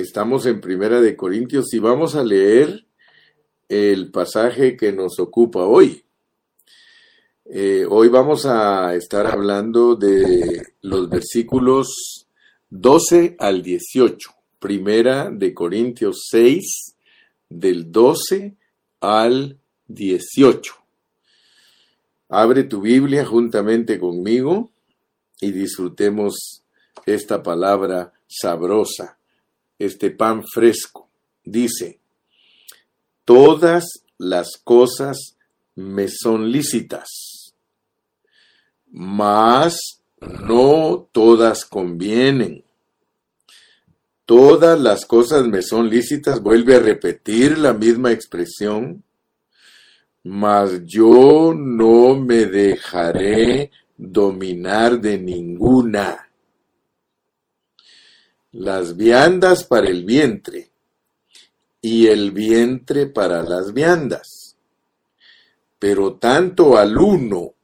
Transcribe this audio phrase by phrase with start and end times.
[0.00, 2.86] Estamos en Primera de Corintios y vamos a leer
[3.68, 6.04] el pasaje que nos ocupa hoy.
[7.44, 12.28] Eh, hoy vamos a estar hablando de los versículos
[12.70, 14.30] 12 al 18.
[14.60, 16.94] Primera de Corintios 6,
[17.48, 18.54] del 12
[19.00, 19.58] al
[19.88, 20.74] 18.
[22.28, 24.70] Abre tu Biblia juntamente conmigo
[25.40, 26.62] y disfrutemos
[27.04, 29.17] esta palabra sabrosa,
[29.78, 31.08] este pan fresco.
[31.44, 31.98] Dice,
[33.24, 33.84] todas
[34.18, 35.36] las cosas
[35.74, 37.54] me son lícitas,
[38.90, 39.78] mas
[40.20, 42.64] no todas convienen.
[44.24, 49.02] Todas las cosas me son lícitas, vuelve a repetir la misma expresión,
[50.22, 56.27] mas yo no me dejaré dominar de ninguna.
[58.60, 60.72] Las viandas para el vientre
[61.80, 64.56] y el vientre para las viandas.
[65.78, 67.54] Pero tanto al uno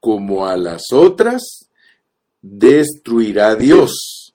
[0.00, 1.68] como a las otras
[2.40, 4.34] destruirá Dios.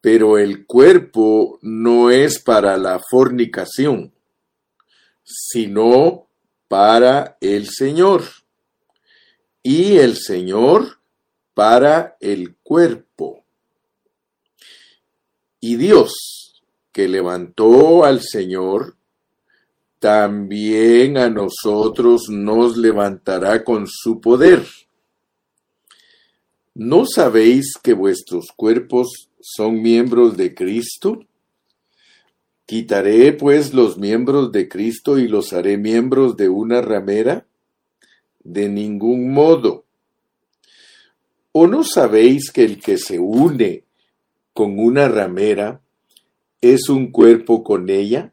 [0.00, 4.10] Pero el cuerpo no es para la fornicación,
[5.22, 6.28] sino
[6.66, 8.22] para el Señor
[9.62, 10.98] y el Señor
[11.52, 13.45] para el cuerpo.
[15.68, 18.94] Y Dios, que levantó al Señor,
[19.98, 24.64] también a nosotros nos levantará con su poder.
[26.72, 31.26] ¿No sabéis que vuestros cuerpos son miembros de Cristo?
[32.64, 37.44] Quitaré pues los miembros de Cristo y los haré miembros de una ramera
[38.44, 39.84] de ningún modo.
[41.50, 43.85] ¿O no sabéis que el que se une
[44.56, 45.82] con una ramera
[46.62, 48.32] es un cuerpo con ella?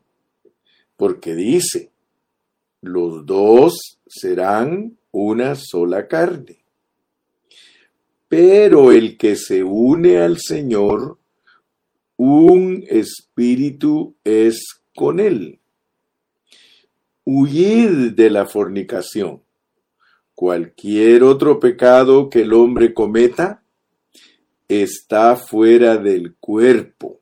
[0.95, 1.91] Porque dice,
[2.79, 6.63] los dos serán una sola carne.
[8.29, 11.17] Pero el que se une al Señor,
[12.15, 15.59] un espíritu es con él.
[17.25, 19.41] Huid de la fornicación.
[20.35, 23.62] Cualquier otro pecado que el hombre cometa
[24.67, 27.21] está fuera del cuerpo,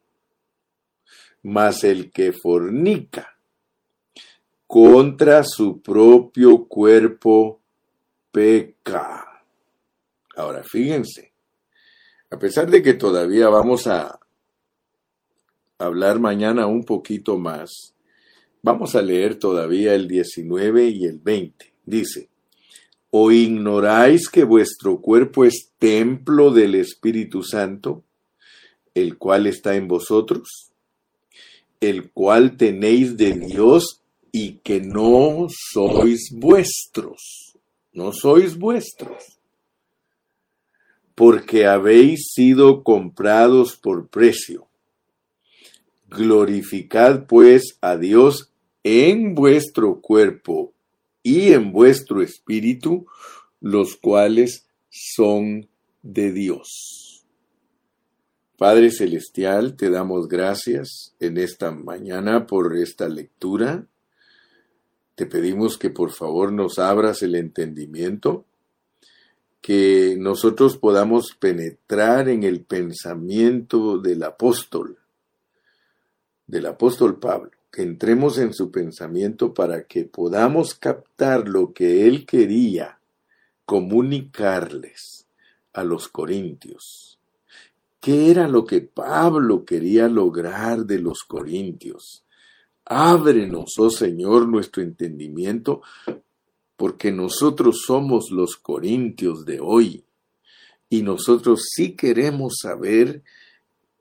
[1.43, 3.37] mas el que fornica
[4.67, 7.61] contra su propio cuerpo
[8.31, 9.43] peca.
[10.35, 11.33] Ahora fíjense,
[12.29, 14.19] a pesar de que todavía vamos a
[15.77, 17.93] hablar mañana un poquito más,
[18.61, 21.73] vamos a leer todavía el 19 y el 20.
[21.85, 22.30] Dice,
[23.13, 28.05] ¿O ignoráis que vuestro cuerpo es templo del Espíritu Santo,
[28.95, 30.71] el cual está en vosotros,
[31.81, 34.01] el cual tenéis de Dios
[34.31, 37.57] y que no sois vuestros?
[37.91, 39.39] No sois vuestros.
[41.13, 44.67] Porque habéis sido comprados por precio.
[46.07, 48.51] Glorificad pues a Dios
[48.83, 50.73] en vuestro cuerpo
[51.23, 53.05] y en vuestro espíritu,
[53.59, 55.67] los cuales son
[56.01, 57.25] de Dios.
[58.57, 63.87] Padre Celestial, te damos gracias en esta mañana por esta lectura.
[65.15, 68.45] Te pedimos que por favor nos abras el entendimiento,
[69.61, 74.97] que nosotros podamos penetrar en el pensamiento del apóstol,
[76.47, 82.25] del apóstol Pablo que entremos en su pensamiento para que podamos captar lo que él
[82.25, 82.99] quería
[83.65, 85.25] comunicarles
[85.73, 87.17] a los corintios.
[88.01, 92.25] ¿Qué era lo que Pablo quería lograr de los corintios?
[92.83, 95.81] Ábrenos, oh Señor, nuestro entendimiento,
[96.75, 100.03] porque nosotros somos los corintios de hoy.
[100.89, 103.21] Y nosotros sí queremos saber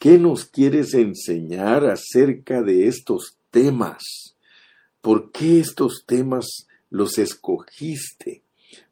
[0.00, 4.36] qué nos quieres enseñar acerca de estos temas?
[5.00, 8.42] ¿Por qué estos temas los escogiste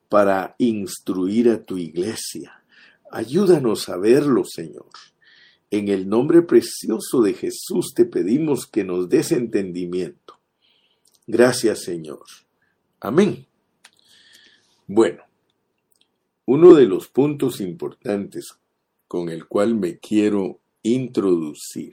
[0.08, 2.62] para instruir a tu iglesia?
[3.10, 4.90] Ayúdanos a verlo, Señor.
[5.70, 10.38] En el nombre precioso de Jesús te pedimos que nos des entendimiento.
[11.26, 12.24] Gracias, Señor.
[13.00, 13.46] Amén.
[14.86, 15.22] Bueno,
[16.46, 18.46] uno de los puntos importantes
[19.06, 21.92] con el cual me quiero introducir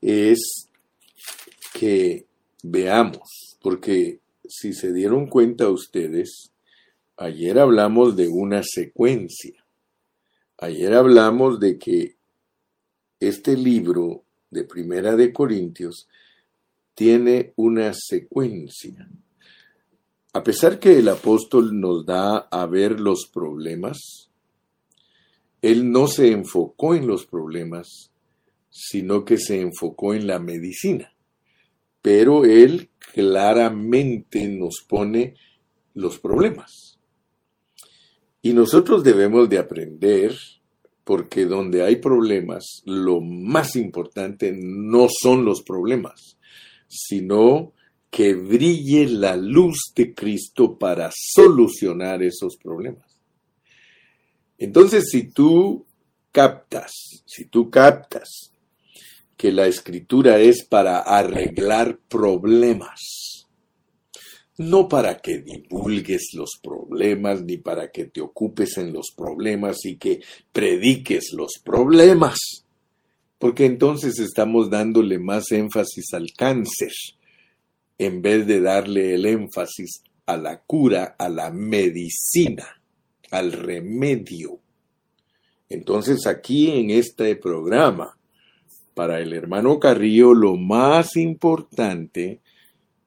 [0.00, 0.69] es
[1.72, 2.26] que
[2.62, 6.52] veamos, porque si se dieron cuenta ustedes,
[7.16, 9.64] ayer hablamos de una secuencia.
[10.58, 12.16] Ayer hablamos de que
[13.18, 16.08] este libro de Primera de Corintios
[16.94, 19.08] tiene una secuencia.
[20.32, 24.30] A pesar que el apóstol nos da a ver los problemas,
[25.62, 28.10] él no se enfocó en los problemas,
[28.70, 31.12] sino que se enfocó en la medicina.
[32.02, 35.34] Pero él claramente nos pone
[35.94, 36.98] los problemas.
[38.42, 40.34] Y nosotros debemos de aprender,
[41.04, 46.38] porque donde hay problemas, lo más importante no son los problemas,
[46.88, 47.72] sino
[48.10, 53.20] que brille la luz de Cristo para solucionar esos problemas.
[54.58, 55.86] Entonces, si tú
[56.32, 56.92] captas,
[57.24, 58.49] si tú captas
[59.40, 63.46] que la escritura es para arreglar problemas,
[64.58, 69.96] no para que divulgues los problemas, ni para que te ocupes en los problemas y
[69.96, 70.20] que
[70.52, 72.36] prediques los problemas,
[73.38, 76.92] porque entonces estamos dándole más énfasis al cáncer
[77.96, 82.82] en vez de darle el énfasis a la cura, a la medicina,
[83.30, 84.60] al remedio.
[85.70, 88.19] Entonces aquí en este programa,
[88.94, 92.40] para el hermano Carrillo, lo más importante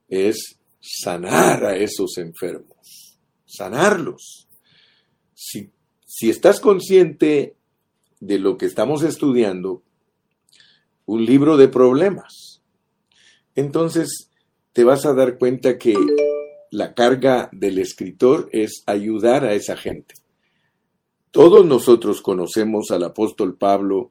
[0.08, 4.48] es sanar a esos enfermos, sanarlos.
[5.34, 5.70] Si,
[6.04, 7.56] si estás consciente
[8.20, 9.82] de lo que estamos estudiando,
[11.06, 12.62] un libro de problemas,
[13.54, 14.30] entonces
[14.72, 15.94] te vas a dar cuenta que
[16.70, 20.14] la carga del escritor es ayudar a esa gente.
[21.30, 24.10] Todos nosotros conocemos al apóstol Pablo,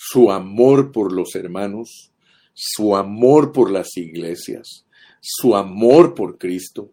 [0.00, 2.12] su amor por los hermanos,
[2.54, 4.86] su amor por las iglesias,
[5.20, 6.92] su amor por Cristo.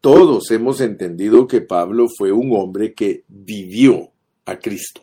[0.00, 4.10] Todos hemos entendido que Pablo fue un hombre que vivió
[4.44, 5.02] a Cristo.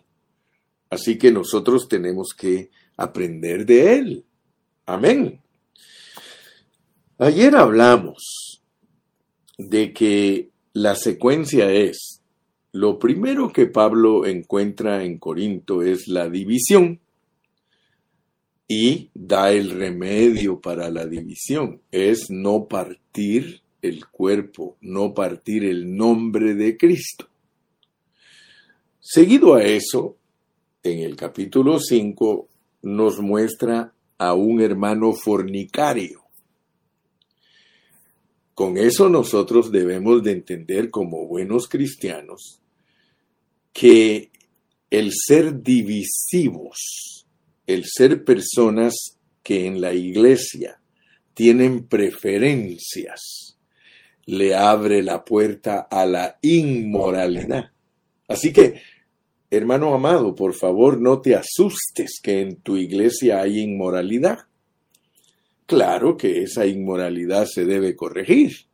[0.89, 4.25] Así que nosotros tenemos que aprender de él.
[4.85, 5.39] Amén.
[7.19, 8.61] Ayer hablamos
[9.57, 12.21] de que la secuencia es,
[12.73, 16.99] lo primero que Pablo encuentra en Corinto es la división
[18.69, 25.93] y da el remedio para la división, es no partir el cuerpo, no partir el
[25.97, 27.27] nombre de Cristo.
[29.01, 30.15] Seguido a eso,
[30.83, 32.47] en el capítulo 5
[32.83, 36.29] nos muestra a un hermano fornicario
[38.59, 42.59] con eso nosotros debemos de entender como buenos cristianos
[43.71, 44.31] que
[44.89, 47.18] el ser divisivos,
[47.69, 50.81] el ser personas que en la iglesia
[51.35, 53.59] tienen preferencias,
[54.25, 57.69] le abre la puerta a la inmoralidad.
[58.27, 58.81] Así que,
[59.51, 64.39] hermano amado, por favor no te asustes que en tu iglesia hay inmoralidad.
[65.67, 68.65] Claro que esa inmoralidad se debe corregir,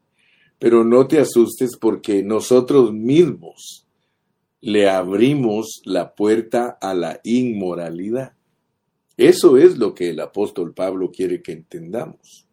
[0.57, 3.85] pero no te asustes porque nosotros mismos
[4.61, 8.35] le abrimos la puerta a la inmoralidad.
[9.17, 12.47] Eso es lo que el apóstol Pablo quiere que entendamos.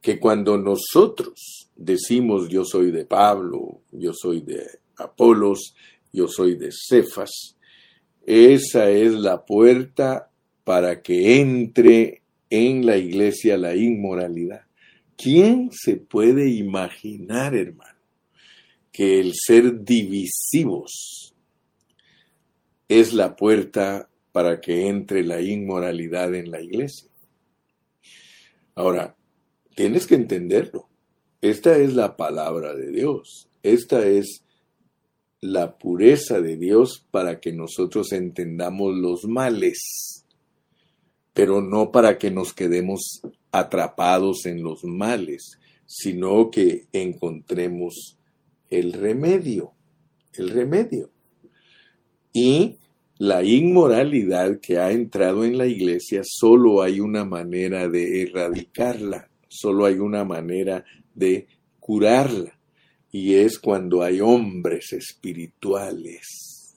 [0.00, 4.66] Que cuando nosotros decimos yo soy de Pablo, yo soy de
[4.96, 5.74] Apolos,
[6.12, 7.56] yo soy de Cefas,
[8.26, 10.30] esa es la puerta
[10.64, 14.62] para que entre en la iglesia la inmoralidad.
[15.16, 17.98] ¿Quién se puede imaginar, hermano,
[18.90, 21.34] que el ser divisivos
[22.88, 27.08] es la puerta para que entre la inmoralidad en la iglesia?
[28.74, 29.14] Ahora,
[29.76, 30.88] tienes que entenderlo.
[31.40, 33.48] Esta es la palabra de Dios.
[33.62, 34.42] Esta es
[35.40, 40.24] la pureza de Dios para que nosotros entendamos los males
[41.34, 48.16] pero no para que nos quedemos atrapados en los males, sino que encontremos
[48.70, 49.72] el remedio,
[50.32, 51.10] el remedio.
[52.32, 52.78] Y
[53.18, 59.86] la inmoralidad que ha entrado en la iglesia, solo hay una manera de erradicarla, solo
[59.86, 61.46] hay una manera de
[61.78, 62.58] curarla,
[63.12, 66.76] y es cuando hay hombres espirituales.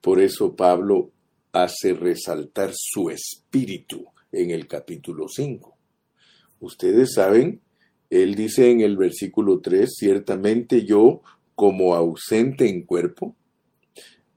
[0.00, 1.12] Por eso Pablo
[1.52, 5.76] hace resaltar su espíritu en el capítulo 5.
[6.60, 7.60] Ustedes saben,
[8.10, 11.22] él dice en el versículo 3, ciertamente yo
[11.54, 13.36] como ausente en cuerpo,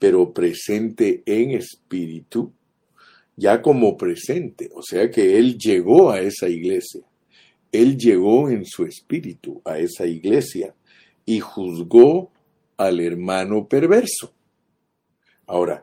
[0.04, 2.52] pero presente en espíritu,
[3.36, 7.00] ya como presente, o sea que él llegó a esa iglesia,
[7.72, 10.74] él llegó en su espíritu a esa iglesia
[11.24, 12.30] y juzgó
[12.76, 14.30] al hermano perverso.
[15.46, 15.82] Ahora,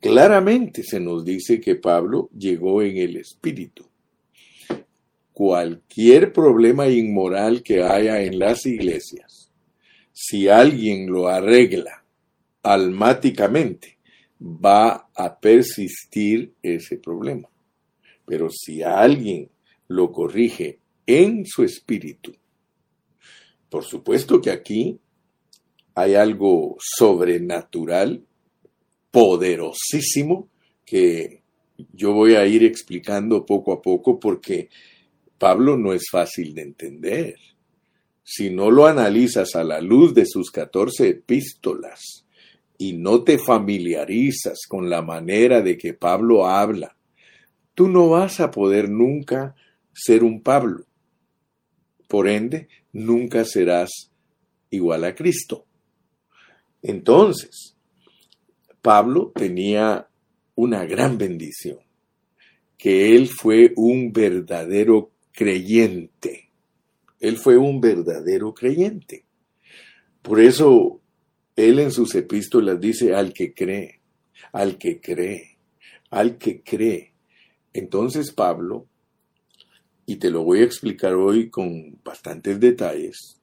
[0.00, 3.84] claramente se nos dice que Pablo llegó en el Espíritu.
[5.34, 9.52] Cualquier problema inmoral que haya en las iglesias,
[10.10, 11.99] si alguien lo arregla
[12.62, 13.98] almáticamente,
[14.40, 17.48] va a persistir ese problema.
[18.24, 19.50] Pero si alguien
[19.88, 22.34] lo corrige en su espíritu,
[23.68, 24.98] por supuesto que aquí
[25.94, 28.24] hay algo sobrenatural,
[29.10, 30.48] poderosísimo,
[30.84, 31.42] que
[31.92, 34.68] yo voy a ir explicando poco a poco porque
[35.38, 37.36] Pablo no es fácil de entender.
[38.22, 42.24] Si no lo analizas a la luz de sus 14 epístolas
[42.80, 46.96] y no te familiarizas con la manera de que Pablo habla,
[47.74, 49.54] tú no vas a poder nunca
[49.92, 50.86] ser un Pablo.
[52.08, 54.10] Por ende, nunca serás
[54.70, 55.66] igual a Cristo.
[56.80, 57.76] Entonces,
[58.80, 60.08] Pablo tenía
[60.54, 61.80] una gran bendición,
[62.78, 66.48] que él fue un verdadero creyente.
[67.18, 69.26] Él fue un verdadero creyente.
[70.22, 71.02] Por eso,
[71.68, 74.00] él en sus epístolas dice al que cree,
[74.52, 75.58] al que cree,
[76.10, 77.12] al que cree.
[77.72, 78.86] Entonces Pablo,
[80.06, 83.40] y te lo voy a explicar hoy con bastantes detalles,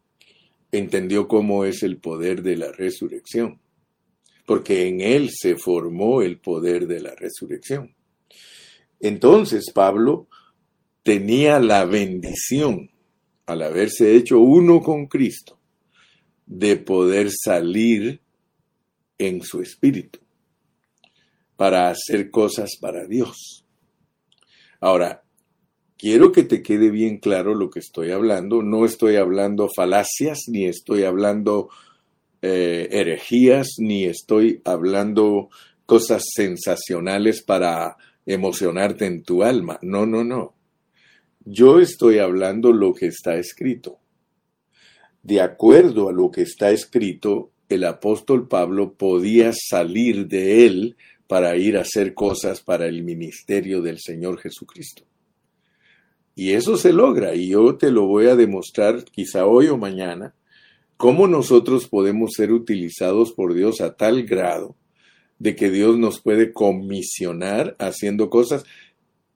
[0.72, 3.60] entendió cómo es el poder de la resurrección,
[4.46, 7.96] porque en él se formó el poder de la resurrección.
[9.00, 10.28] Entonces Pablo
[11.04, 12.92] tenía la bendición,
[13.46, 15.57] al haberse hecho uno con Cristo,
[16.48, 18.22] de poder salir
[19.18, 20.20] en su espíritu
[21.56, 23.66] para hacer cosas para Dios.
[24.80, 25.24] Ahora,
[25.98, 28.62] quiero que te quede bien claro lo que estoy hablando.
[28.62, 31.70] No estoy hablando falacias, ni estoy hablando
[32.42, 35.50] eh, herejías, ni estoy hablando
[35.86, 39.80] cosas sensacionales para emocionarte en tu alma.
[39.82, 40.54] No, no, no.
[41.44, 44.00] Yo estoy hablando lo que está escrito.
[45.28, 50.96] De acuerdo a lo que está escrito, el apóstol Pablo podía salir de él
[51.28, 55.04] para ir a hacer cosas para el ministerio del Señor Jesucristo.
[56.34, 60.34] Y eso se logra, y yo te lo voy a demostrar quizá hoy o mañana,
[60.96, 64.78] cómo nosotros podemos ser utilizados por Dios a tal grado
[65.40, 68.64] de que Dios nos puede comisionar haciendo cosas.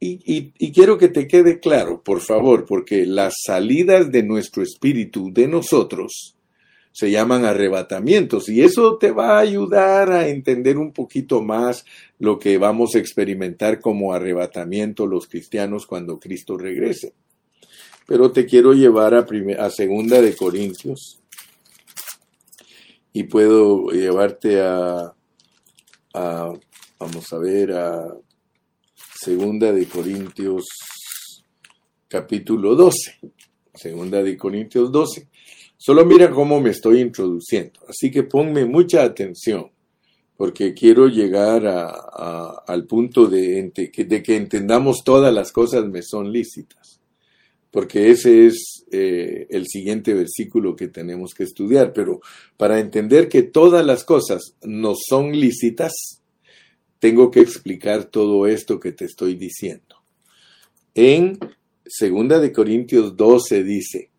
[0.04, 5.48] Y, quiero que te quede claro, por favor, porque las salidas de nuestro espíritu, de
[5.48, 6.36] nosotros,
[6.92, 11.86] se llaman arrebatamientos y eso te va a ayudar a entender un poquito más
[12.18, 17.14] lo que vamos a experimentar como arrebatamiento los cristianos cuando Cristo regrese.
[18.08, 19.28] Pero te quiero llevar a,
[19.60, 21.22] a segunda de Corintios
[23.14, 25.14] y puedo llevarte a
[27.00, 28.16] vamos a ver a
[29.24, 30.66] segunda de Corintios
[32.08, 33.20] capítulo 12.
[33.76, 35.28] Segunda de Corintios 12.
[35.78, 37.82] Solo mira cómo me estoy introduciendo.
[37.88, 39.70] Así que ponme mucha atención,
[40.36, 47.00] porque quiero llegar al punto de, que entendamos todas las cosas me son lícitas.
[47.70, 51.94] Porque ese es eh, el siguiente versículo que tenemos que estudiar.
[51.94, 52.22] Pero
[52.58, 56.21] para entender que todas las cosas no son lícitas,
[57.02, 59.96] tengo que explicar todo esto que te estoy diciendo.
[60.94, 64.12] En 2 de Corintios 12 dice,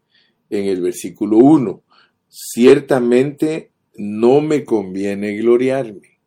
[0.51, 1.81] en el versículo 1.
[2.29, 6.19] Ciertamente no me conviene gloriarme,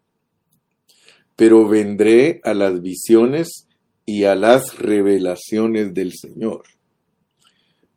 [1.35, 3.67] pero vendré a las visiones
[4.05, 6.63] y a las revelaciones del Señor.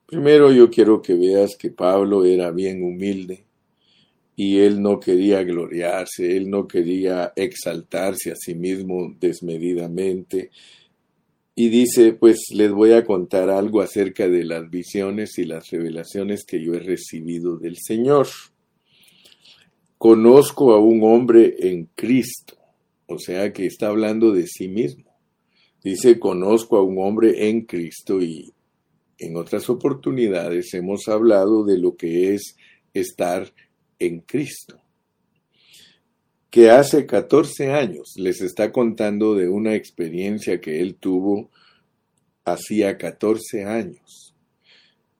[0.04, 3.47] Primero yo quiero que veas que Pablo era bien humilde
[4.40, 10.52] y él no quería gloriarse, él no quería exaltarse a sí mismo desmedidamente,
[11.56, 16.44] y dice, pues les voy a contar algo acerca de las visiones y las revelaciones
[16.44, 18.28] que yo he recibido del Señor.
[19.98, 22.54] Conozco a un hombre en Cristo,
[23.06, 25.18] o sea que está hablando de sí mismo.
[25.82, 28.52] Dice, conozco a un hombre en Cristo y
[29.18, 32.56] en otras oportunidades hemos hablado de lo que es
[32.94, 33.52] estar
[33.98, 34.80] en Cristo
[36.50, 41.50] que hace 14 años les está contando de una experiencia que él tuvo
[42.44, 44.34] hacía 14 años.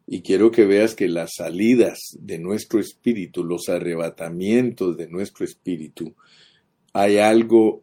[0.06, 6.14] Y quiero que veas que las salidas de nuestro espíritu, los arrebatamientos de nuestro espíritu,
[6.94, 7.82] hay algo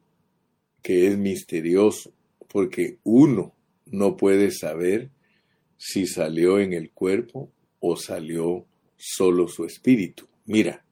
[0.81, 2.11] que es misterioso,
[2.47, 3.53] porque uno
[3.85, 5.11] no puede saber
[5.77, 8.65] si salió en el cuerpo o salió
[8.97, 10.25] solo su espíritu.
[10.45, 10.84] Mira,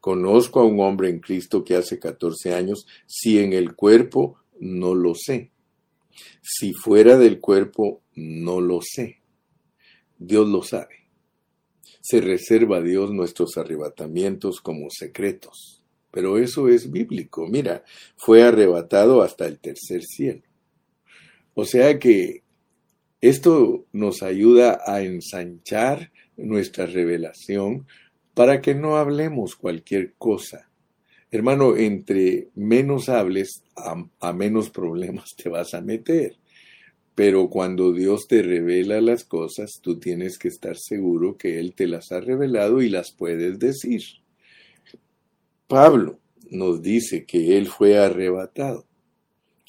[0.00, 4.94] Conozco a un hombre en Cristo que hace 14 años, si en el cuerpo, no
[4.94, 5.50] lo sé.
[6.42, 9.20] Si fuera del cuerpo, no lo sé.
[10.18, 11.08] Dios lo sabe.
[12.00, 15.82] Se reserva a Dios nuestros arrebatamientos como secretos.
[16.10, 17.46] Pero eso es bíblico.
[17.46, 17.84] Mira,
[18.16, 20.42] fue arrebatado hasta el tercer cielo.
[21.54, 22.42] O sea que
[23.20, 27.86] esto nos ayuda a ensanchar nuestra revelación
[28.34, 30.70] para que no hablemos cualquier cosa.
[31.30, 36.36] Hermano, entre menos hables, a, menos problemas te vas a meter.
[37.14, 41.86] Pero cuando Dios te revela las cosas, tú tienes que estar seguro que Él te
[41.86, 44.02] las ha revelado y las puedes decir.
[45.66, 46.18] Pablo
[46.50, 48.86] nos dice que Él fue arrebatado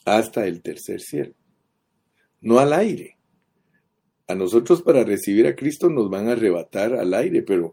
[0.05, 1.33] hasta el tercer cielo,
[2.39, 3.17] no al aire.
[4.27, 7.71] A nosotros para recibir a Cristo nos van a arrebatar al aire, pero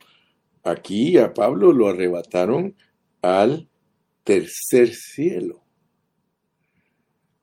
[0.62, 2.74] aquí a Pablo lo arrebataron
[3.22, 3.68] al
[4.24, 5.62] tercer cielo.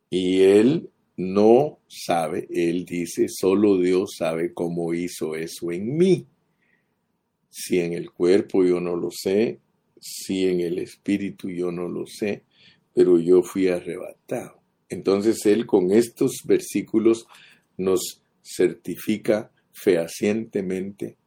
[0.10, 6.28] Y él no sabe, él dice, solo Dios sabe cómo hizo eso en mí.
[7.50, 9.60] Si en el cuerpo yo no lo sé,
[10.00, 12.44] si en el espíritu yo no lo sé,
[12.94, 14.62] pero yo fui arrebatado.
[14.90, 17.26] Entonces él con estos versículos
[17.78, 21.18] nos certifica fehacientemente,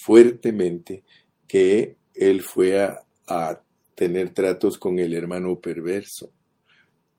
[0.00, 1.04] fuertemente,
[1.46, 2.98] que él fue a,
[3.94, 6.32] tener tratos con el hermano perverso.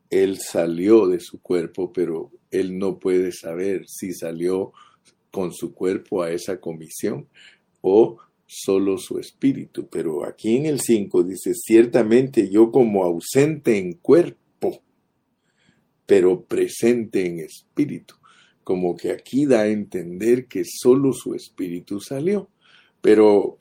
[0.09, 4.73] Él salió de su cuerpo, pero él no puede saber si salió
[5.31, 7.27] con su cuerpo a esa comisión
[7.81, 9.87] o solo su espíritu.
[9.87, 14.81] Pero aquí en el 5 dice, ciertamente yo como ausente en cuerpo,
[16.05, 18.15] pero presente en espíritu
[18.63, 22.49] como que aquí da a entender que solo su espíritu salió.
[23.03, 23.57] Pero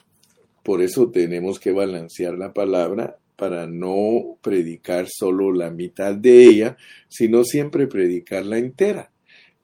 [0.63, 6.77] por eso tenemos que balancear la palabra para no predicar solo la mitad de ella,
[7.09, 9.11] sino siempre predicarla entera.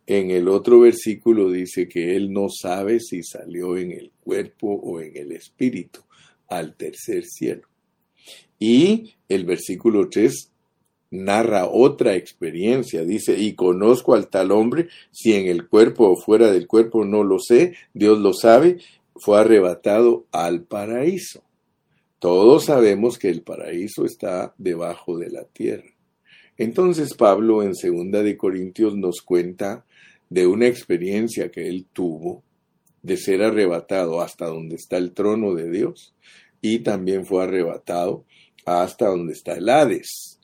[0.05, 5.01] En el otro versículo dice que él no sabe si salió en el cuerpo o
[5.01, 6.01] en el espíritu
[6.49, 7.69] al tercer cielo.
[8.59, 10.51] Y el versículo 3
[11.11, 13.05] narra otra experiencia.
[13.05, 17.23] Dice, y conozco al tal hombre, si en el cuerpo o fuera del cuerpo no
[17.23, 18.79] lo sé, Dios lo sabe,
[19.19, 21.43] fue arrebatado al paraíso.
[22.19, 25.91] Todos sabemos que el paraíso está debajo de la tierra.
[26.57, 29.85] Entonces Pablo en segunda de Corintios nos cuenta
[30.29, 32.43] de una experiencia que él tuvo
[33.03, 36.15] de ser arrebatado hasta donde está el trono de Dios
[36.61, 38.25] y también fue arrebatado
[38.65, 40.39] hasta donde está el Hades,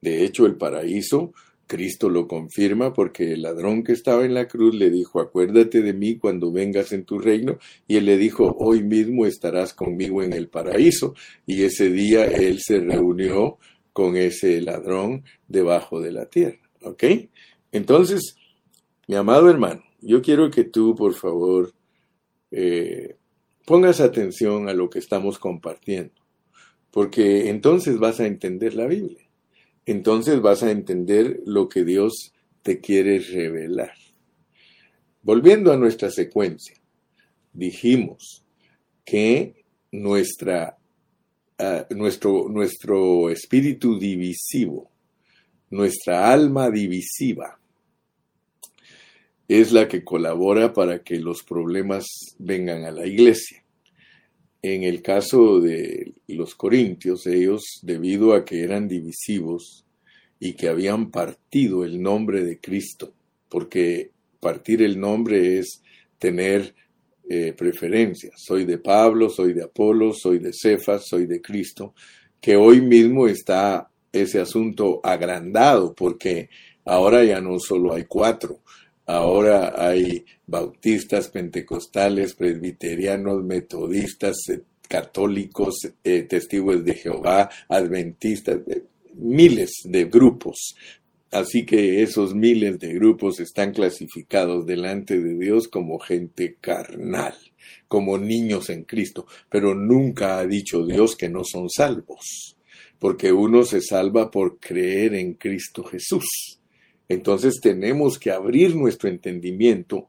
[0.00, 1.32] de hecho, el paraíso,
[1.70, 5.92] Cristo lo confirma porque el ladrón que estaba en la cruz le dijo, acuérdate de
[5.92, 10.32] mí cuando vengas en tu reino, y él le dijo, hoy mismo estarás conmigo en
[10.32, 11.14] el paraíso,
[11.46, 13.58] y ese día él se reunió
[13.92, 16.58] con ese ladrón debajo de la tierra.
[16.82, 17.04] ¿Ok?
[17.70, 18.34] Entonces,
[19.06, 21.72] mi amado hermano, yo quiero que tú, por favor,
[22.50, 23.14] eh,
[23.64, 26.20] pongas atención a lo que estamos compartiendo,
[26.90, 29.29] porque entonces vas a entender la Biblia
[29.86, 33.94] entonces vas a entender lo que Dios te quiere revelar.
[35.22, 36.76] Volviendo a nuestra secuencia,
[37.52, 38.44] dijimos
[39.04, 40.78] que nuestra,
[41.58, 44.90] ah, nuestro, nuestro espíritu divisivo,
[45.70, 47.60] nuestra alma divisiva,
[49.48, 52.06] es la que colabora para que los problemas
[52.38, 53.64] vengan a la iglesia.
[54.62, 59.84] En el caso de los corintios, ellos, debido a que eran divisivos
[60.38, 63.12] y que habían partido el nombre de Cristo,
[63.48, 65.82] porque partir el nombre es
[66.18, 66.74] tener
[67.28, 68.34] eh, preferencias.
[68.36, 71.94] Soy de Pablo, soy de Apolo, soy de Cefas, soy de Cristo,
[72.40, 76.50] que hoy mismo está ese asunto agrandado, porque
[76.84, 78.60] ahora ya no solo hay cuatro,
[79.06, 88.84] Ahora hay bautistas, pentecostales, presbiterianos, metodistas, eh, católicos, eh, testigos de Jehová, adventistas, eh,
[89.14, 90.74] miles de grupos.
[91.30, 97.34] Así que esos miles de grupos están clasificados delante de Dios como gente carnal,
[97.86, 102.56] como niños en Cristo, pero nunca ha dicho Dios que no son salvos,
[102.98, 106.59] porque uno se salva por creer en Cristo Jesús.
[107.10, 110.06] Entonces tenemos que abrir nuestro entendimiento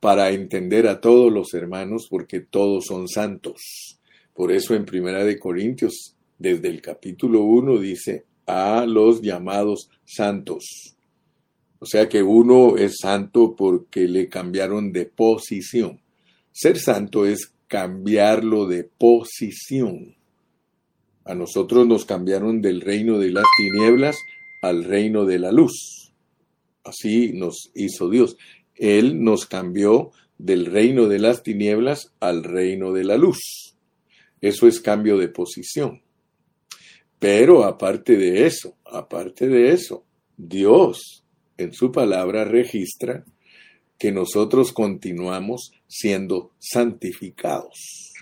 [0.00, 4.00] para entender a todos los hermanos porque todos son santos.
[4.32, 10.96] Por eso en Primera de Corintios, desde el capítulo 1 dice a los llamados santos.
[11.80, 16.00] O sea que uno es santo porque le cambiaron de posición.
[16.50, 20.16] Ser santo es cambiarlo de posición.
[21.26, 24.16] A nosotros nos cambiaron del reino de las tinieblas
[24.62, 25.97] al reino de la luz.
[26.84, 28.36] Así nos hizo Dios.
[28.74, 33.76] Él nos cambió del reino de las tinieblas al reino de la luz.
[34.40, 36.02] Eso es cambio de posición.
[37.18, 40.04] Pero aparte de eso, aparte de eso,
[40.36, 41.24] Dios
[41.56, 43.24] en su palabra registra
[43.98, 48.12] que nosotros continuamos siendo santificados.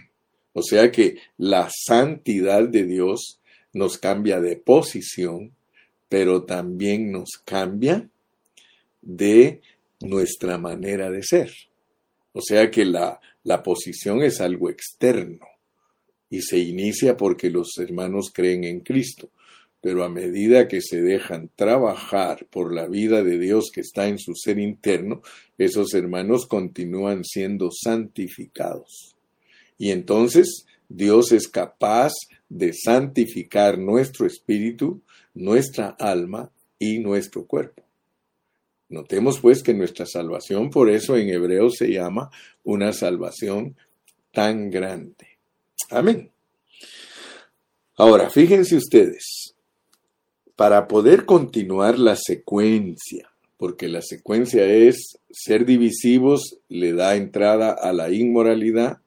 [0.54, 3.40] O sea que la santidad de Dios
[3.74, 5.52] nos cambia de posición,
[6.08, 8.08] pero también nos cambia
[9.06, 9.60] de
[10.00, 11.50] nuestra manera de ser.
[12.32, 15.46] O sea que la, la posición es algo externo
[16.28, 19.30] y se inicia porque los hermanos creen en Cristo.
[19.80, 24.18] Pero a medida que se dejan trabajar por la vida de Dios que está en
[24.18, 25.22] su ser interno,
[25.56, 29.14] esos hermanos continúan siendo santificados.
[29.78, 32.12] Y entonces Dios es capaz
[32.48, 35.02] de santificar nuestro espíritu,
[35.34, 37.85] nuestra alma y nuestro cuerpo.
[38.88, 42.30] Notemos pues que nuestra salvación, por eso en hebreo se llama
[42.62, 43.76] una salvación
[44.32, 45.38] tan grande.
[45.90, 46.30] Amén.
[47.96, 49.54] Ahora, fíjense ustedes,
[50.54, 57.92] para poder continuar la secuencia, porque la secuencia es ser divisivos, le da entrada a
[57.92, 58.98] la inmoralidad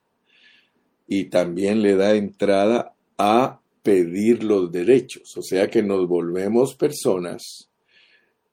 [1.07, 7.68] y también le da entrada a pedir los derechos, o sea que nos volvemos personas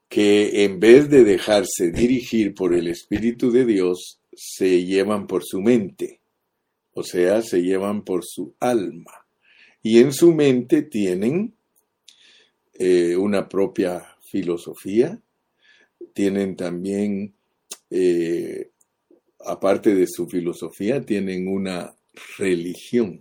[0.08, 5.60] que en vez de dejarse dirigir por el Espíritu de Dios, se llevan por su
[5.60, 6.20] mente
[6.98, 9.26] o sea, se llevan por su alma.
[9.82, 11.54] Y en su mente tienen
[12.72, 15.20] eh, una propia filosofía,
[16.14, 17.34] tienen también,
[17.90, 18.70] eh,
[19.40, 21.94] aparte de su filosofía, tienen una
[22.38, 23.20] religión.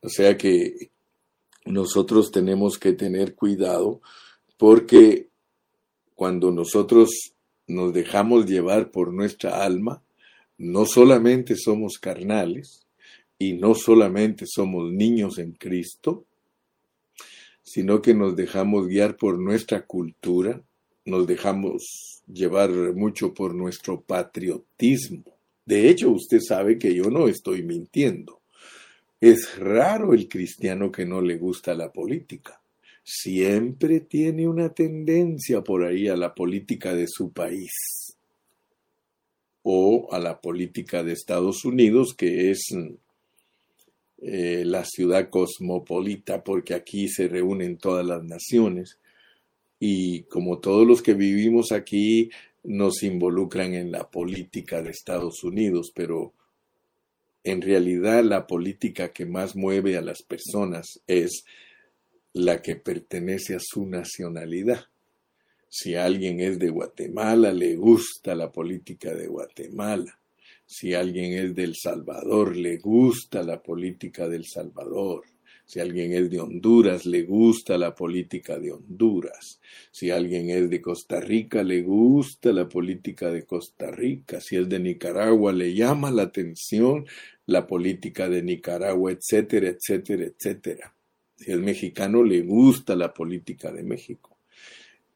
[0.00, 0.90] O sea que
[1.66, 4.00] nosotros tenemos que tener cuidado
[4.58, 5.28] porque
[6.14, 7.32] cuando nosotros
[7.68, 10.02] nos dejamos llevar por nuestra alma,
[10.58, 12.86] no solamente somos carnales
[13.38, 16.26] y no solamente somos niños en Cristo,
[17.62, 20.60] sino que nos dejamos guiar por nuestra cultura,
[21.04, 25.24] nos dejamos llevar mucho por nuestro patriotismo.
[25.64, 28.40] De hecho, usted sabe que yo no estoy mintiendo.
[29.20, 32.57] Es raro el cristiano que no le gusta la política.
[33.10, 37.72] Siempre tiene una tendencia por ahí a la política de su país
[39.62, 42.66] o a la política de Estados Unidos, que es
[44.18, 48.98] eh, la ciudad cosmopolita, porque aquí se reúnen todas las naciones.
[49.80, 52.28] Y como todos los que vivimos aquí
[52.62, 56.34] nos involucran en la política de Estados Unidos, pero
[57.42, 61.46] en realidad la política que más mueve a las personas es
[62.32, 64.84] la que pertenece a su nacionalidad.
[65.68, 70.18] Si alguien es de Guatemala, le gusta la política de Guatemala.
[70.64, 75.24] Si alguien es del Salvador, le gusta la política del Salvador.
[75.64, 79.60] Si alguien es de Honduras, le gusta la política de Honduras.
[79.90, 84.40] Si alguien es de Costa Rica, le gusta la política de Costa Rica.
[84.40, 87.06] Si es de Nicaragua, le llama la atención
[87.44, 90.94] la política de Nicaragua, etcétera, etcétera, etcétera.
[91.38, 94.36] Si es mexicano, le gusta la política de México.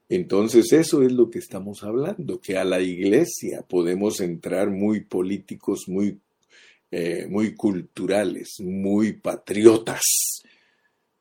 [0.09, 5.89] Entonces eso es lo que estamos hablando, que a la iglesia podemos entrar muy políticos,
[5.89, 6.19] muy,
[6.91, 10.03] eh, muy culturales, muy patriotas.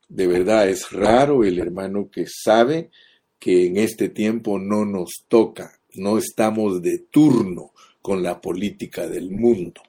[0.08, 2.92] De verdad es raro el hermano que sabe
[3.40, 9.32] que en este tiempo no nos toca, no estamos de turno con la política del
[9.32, 9.82] mundo.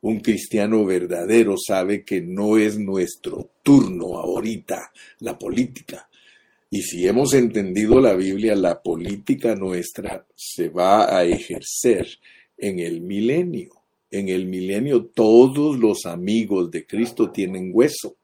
[0.00, 6.08] Un cristiano verdadero sabe que no es nuestro turno ahorita la política,
[6.70, 12.06] y si hemos entendido la Biblia, la política nuestra se va a ejercer
[12.56, 13.70] en el milenio.
[14.10, 18.16] En el milenio todos los amigos de Cristo tienen hueso.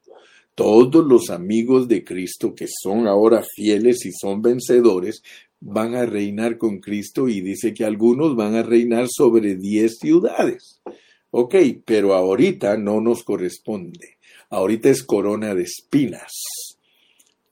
[0.54, 5.22] Todos los amigos de Cristo que son ahora fieles y son vencedores
[5.60, 10.82] van a reinar con Cristo y dice que algunos van a reinar sobre diez ciudades.
[11.30, 14.18] Ok, pero ahorita no nos corresponde.
[14.52, 16.30] Ahorita es corona de espinas.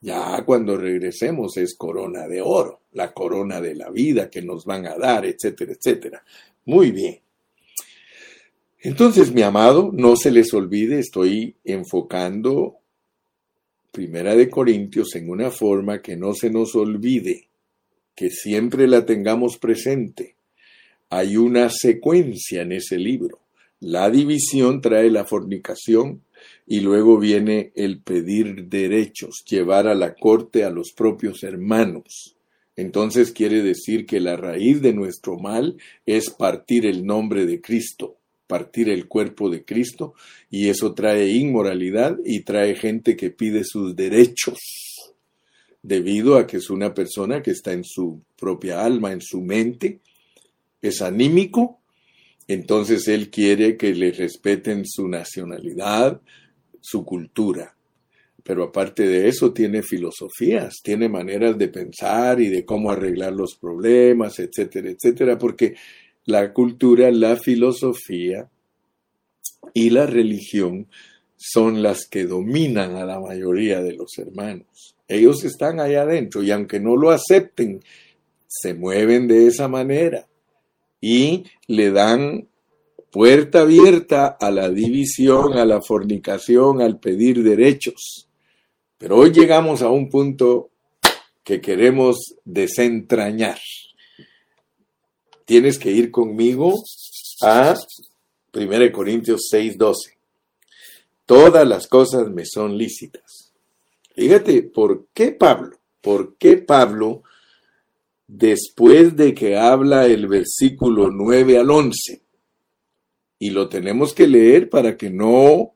[0.03, 4.87] Ya cuando regresemos es corona de oro, la corona de la vida que nos van
[4.87, 6.23] a dar, etcétera, etcétera.
[6.67, 7.21] Muy bien.
[8.81, 12.77] Entonces, mi amado, no se les olvide, estoy enfocando
[13.91, 17.49] Primera de Corintios en una forma que no se nos olvide,
[18.15, 20.37] que siempre la tengamos presente.
[21.09, 23.39] Hay una secuencia en ese libro.
[23.81, 26.21] La división trae la fornicación,
[26.67, 32.37] Y luego viene el pedir derechos, llevar a la corte a los propios hermanos.
[32.77, 35.77] Entonces quiere decir que la raíz de nuestro mal
[36.07, 40.15] es partir el nombre de Cristo, partir el cuerpo de Cristo,
[40.51, 44.59] y eso trae inmoralidad y trae gente que pide sus derechos,
[45.83, 50.01] debido a que es una persona que está en su propia alma, en su mente,
[50.83, 51.80] es anímico,
[52.53, 56.21] entonces él quiere que le respeten su nacionalidad,
[56.81, 57.77] su cultura.
[58.43, 63.55] Pero aparte de eso tiene filosofías, tiene maneras de pensar y de cómo arreglar los
[63.55, 65.77] problemas, etcétera, etcétera, porque
[66.25, 68.51] la cultura, la filosofía
[69.73, 70.89] y la religión
[71.37, 74.97] son las que dominan a la mayoría de los hermanos.
[75.07, 77.81] Ellos están allá adentro y aunque no lo acepten,
[78.49, 80.27] se mueven de esa manera
[81.01, 82.49] y le dan
[83.11, 88.29] puerta abierta a la división, a la fornicación, al pedir derechos.
[88.99, 90.71] Pero hoy llegamos a un punto
[91.43, 93.59] que queremos desentrañar.
[95.45, 96.75] Tienes que ir conmigo
[97.43, 97.75] a
[98.53, 100.17] 1 Corintios 6:12.
[101.27, 103.53] Todas las cosas me son lícitas.
[104.15, 105.79] Fíjate, ¿por qué Pablo?
[106.01, 107.23] ¿Por qué Pablo
[108.33, 112.23] después de que habla el versículo 9 al 11.
[113.41, 115.75] Y lo tenemos que leer para que no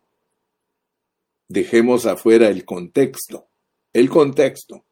[1.48, 3.48] dejemos afuera el contexto.
[3.92, 4.84] El contexto.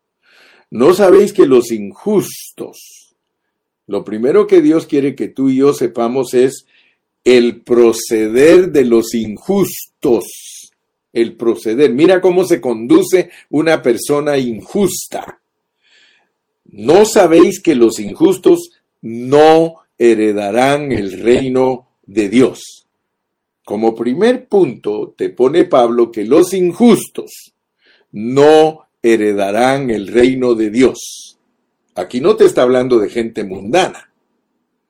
[0.70, 3.14] ¿No sabéis que los injustos,
[3.86, 6.66] lo primero que Dios quiere que tú y yo sepamos es
[7.24, 10.72] el proceder de los injustos?
[11.12, 11.92] El proceder.
[11.92, 15.41] Mira cómo se conduce una persona injusta.
[16.72, 18.70] ¿No sabéis que los injustos
[19.02, 22.86] no heredarán el reino de Dios?
[23.62, 27.52] Como primer punto te pone Pablo que los injustos
[28.10, 31.38] no heredarán el reino de Dios.
[31.94, 34.10] Aquí no te está hablando de gente mundana.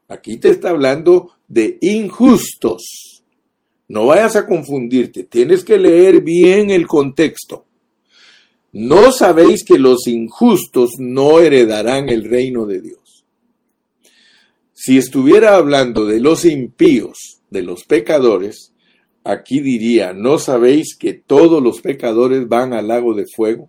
[0.06, 3.24] Aquí te está hablando de injustos.
[3.88, 5.24] No vayas a confundirte.
[5.24, 7.64] Tienes que leer bien el contexto.
[8.72, 13.26] ¿No sabéis que los injustos no heredarán el reino de Dios?
[14.72, 18.72] Si estuviera hablando de los impíos, de los pecadores,
[19.24, 23.68] aquí diría, ¿no sabéis que todos los pecadores van al lago de fuego?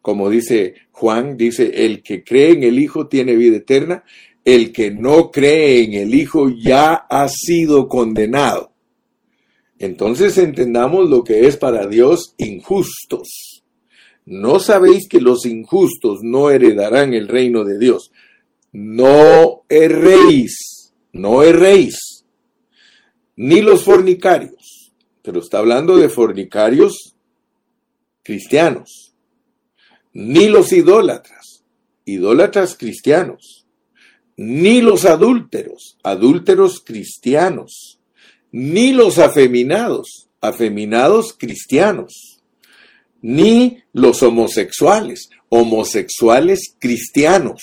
[0.00, 4.04] Como dice Juan, dice, el que cree en el Hijo tiene vida eterna,
[4.42, 8.72] el que no cree en el Hijo ya ha sido condenado.
[9.78, 13.53] Entonces entendamos lo que es para Dios injustos.
[14.26, 18.10] ¿No sabéis que los injustos no heredarán el reino de Dios?
[18.72, 22.24] No erréis, no erréis,
[23.36, 27.14] ni los fornicarios, pero está hablando de fornicarios
[28.22, 29.14] cristianos,
[30.14, 31.62] ni los idólatras,
[32.06, 33.66] idólatras cristianos,
[34.36, 38.00] ni los adúlteros, adúlteros cristianos,
[38.50, 42.33] ni los afeminados, afeminados cristianos
[43.24, 47.62] ni los homosexuales, homosexuales cristianos,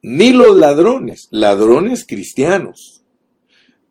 [0.00, 3.04] ni los ladrones, ladrones cristianos,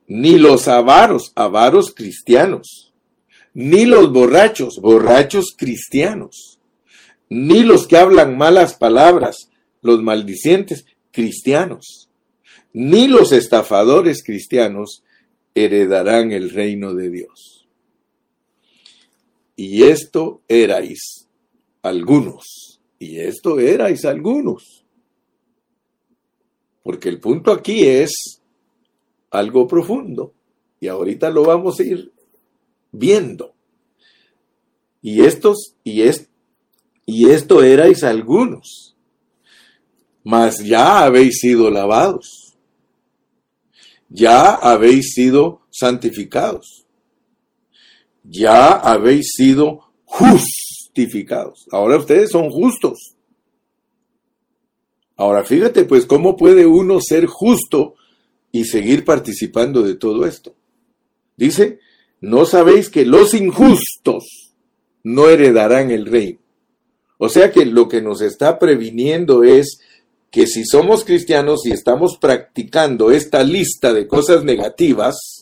[0.07, 2.95] ni los avaros, avaros cristianos,
[3.53, 6.59] ni los borrachos, borrachos cristianos,
[7.29, 9.51] ni los que hablan malas palabras,
[9.83, 12.09] los maldicientes cristianos,
[12.73, 15.03] ni los estafadores cristianos
[15.53, 17.54] heredarán el reino de Dios.
[19.55, 21.29] Y esto erais
[21.81, 22.81] algunos.
[22.99, 24.85] Y esto erais algunos.
[26.83, 28.41] Porque el punto aquí es
[29.31, 30.33] algo profundo.
[30.79, 32.11] Y ahorita lo vamos a ir
[32.91, 33.53] viendo.
[35.01, 36.29] Y estos, y es,
[37.05, 38.95] y esto erais algunos.
[40.23, 42.57] Mas ya habéis sido lavados.
[44.09, 46.84] Ya habéis sido santificados
[48.29, 51.67] ya habéis sido justificados.
[51.71, 53.15] Ahora ustedes son justos.
[55.15, 57.95] Ahora fíjate pues cómo puede uno ser justo
[58.51, 60.55] y seguir participando de todo esto.
[61.37, 61.79] Dice,
[62.21, 64.53] no sabéis que los injustos
[65.03, 66.39] no heredarán el reino.
[67.17, 69.79] O sea que lo que nos está previniendo es
[70.31, 75.34] que si somos cristianos y estamos practicando esta lista de cosas negativas,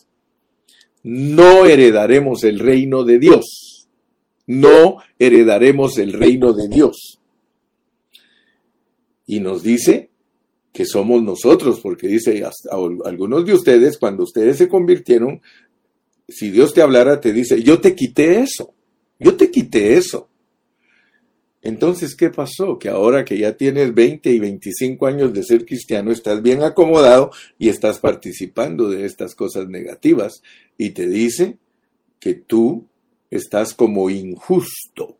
[1.04, 3.88] no heredaremos el reino de Dios.
[4.46, 7.20] No heredaremos el reino de Dios.
[9.26, 10.10] Y nos dice
[10.72, 12.42] que somos nosotros, porque dice,
[13.04, 15.40] algunos de ustedes, cuando ustedes se convirtieron,
[16.28, 18.74] si Dios te hablara, te dice, yo te quité eso,
[19.18, 20.28] yo te quité eso.
[21.64, 22.78] Entonces, ¿qué pasó?
[22.78, 27.30] Que ahora que ya tienes 20 y 25 años de ser cristiano, estás bien acomodado
[27.58, 30.42] y estás participando de estas cosas negativas.
[30.76, 31.56] Y te dice
[32.20, 32.86] que tú
[33.30, 35.16] estás como injusto.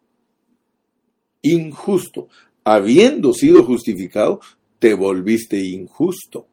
[1.41, 2.29] Injusto.
[2.63, 4.41] Habiendo sido justificado,
[4.79, 6.47] te volviste injusto.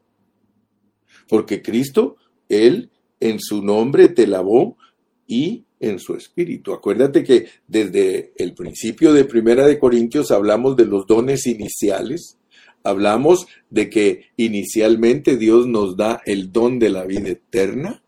[1.28, 2.16] Porque Cristo,
[2.48, 2.88] Él
[3.20, 4.78] en su nombre te lavó
[5.26, 6.72] y en su espíritu.
[6.72, 12.38] Acuérdate que desde el principio de Primera de Corintios hablamos de los dones iniciales.
[12.84, 18.02] Hablamos de que inicialmente Dios nos da el don de la vida eterna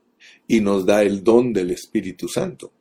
[0.47, 2.73] y nos da el don del Espíritu Santo.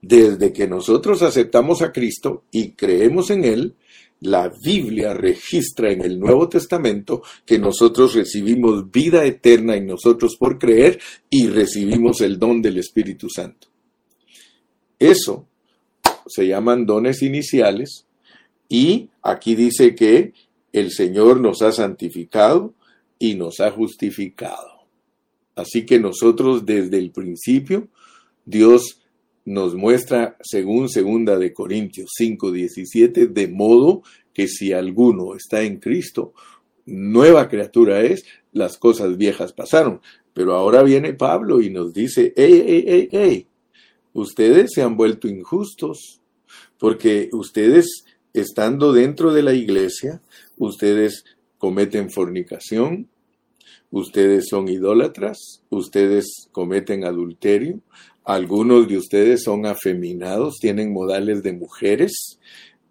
[0.00, 3.74] Desde que nosotros aceptamos a Cristo y creemos en Él,
[4.20, 10.58] la Biblia registra en el Nuevo Testamento que nosotros recibimos vida eterna en nosotros por
[10.58, 10.98] creer
[11.28, 13.68] y recibimos el don del Espíritu Santo.
[14.98, 15.46] Eso
[16.26, 18.06] se llaman dones iniciales
[18.68, 20.32] y aquí dice que
[20.72, 22.74] el Señor nos ha santificado
[23.18, 24.86] y nos ha justificado.
[25.54, 27.88] Así que nosotros desde el principio,
[28.44, 29.00] Dios
[29.44, 34.02] nos muestra según segunda de Corintios 5:17 de modo
[34.34, 36.34] que si alguno está en Cristo,
[36.84, 40.00] nueva criatura es, las cosas viejas pasaron.
[40.34, 43.46] Pero ahora viene Pablo y nos dice, hey, hey, hey, hey,
[44.16, 46.20] ustedes se han vuelto injustos,
[46.78, 50.22] porque ustedes, estando dentro de la iglesia,
[50.56, 51.24] ustedes
[51.58, 53.08] cometen fornicación,
[53.90, 57.80] ustedes son idólatras, ustedes cometen adulterio,
[58.24, 62.38] algunos de ustedes son afeminados, tienen modales de mujeres,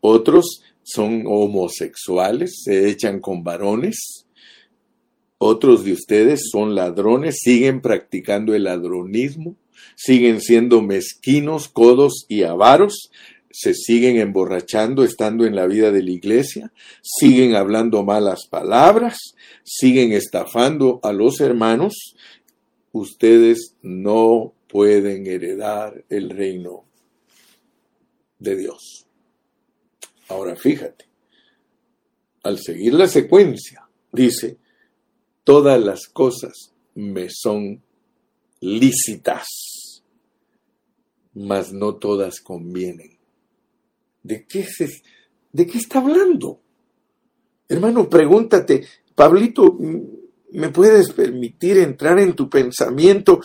[0.02, 4.28] otros son homosexuales, se echan con varones,
[5.40, 9.56] otros de ustedes son ladrones, siguen practicando el ladronismo,
[9.96, 13.12] siguen siendo mezquinos, codos y avaros,
[13.52, 19.18] se siguen emborrachando estando en la vida de la iglesia, siguen hablando malas palabras,
[19.64, 22.16] siguen estafando a los hermanos,
[22.92, 26.84] ustedes no pueden heredar el reino
[28.40, 29.08] de Dios.
[30.28, 31.06] Ahora fíjate,
[32.44, 34.58] al seguir la secuencia, dice,
[35.46, 37.85] todas las cosas me son
[38.60, 39.46] lícitas
[41.36, 43.18] mas no todas convienen.
[44.24, 44.90] ¿De qué, se,
[45.52, 46.62] ¿De qué está hablando?
[47.68, 49.78] Hermano, pregúntate, Pablito,
[50.52, 53.42] ¿me puedes permitir entrar en tu pensamiento?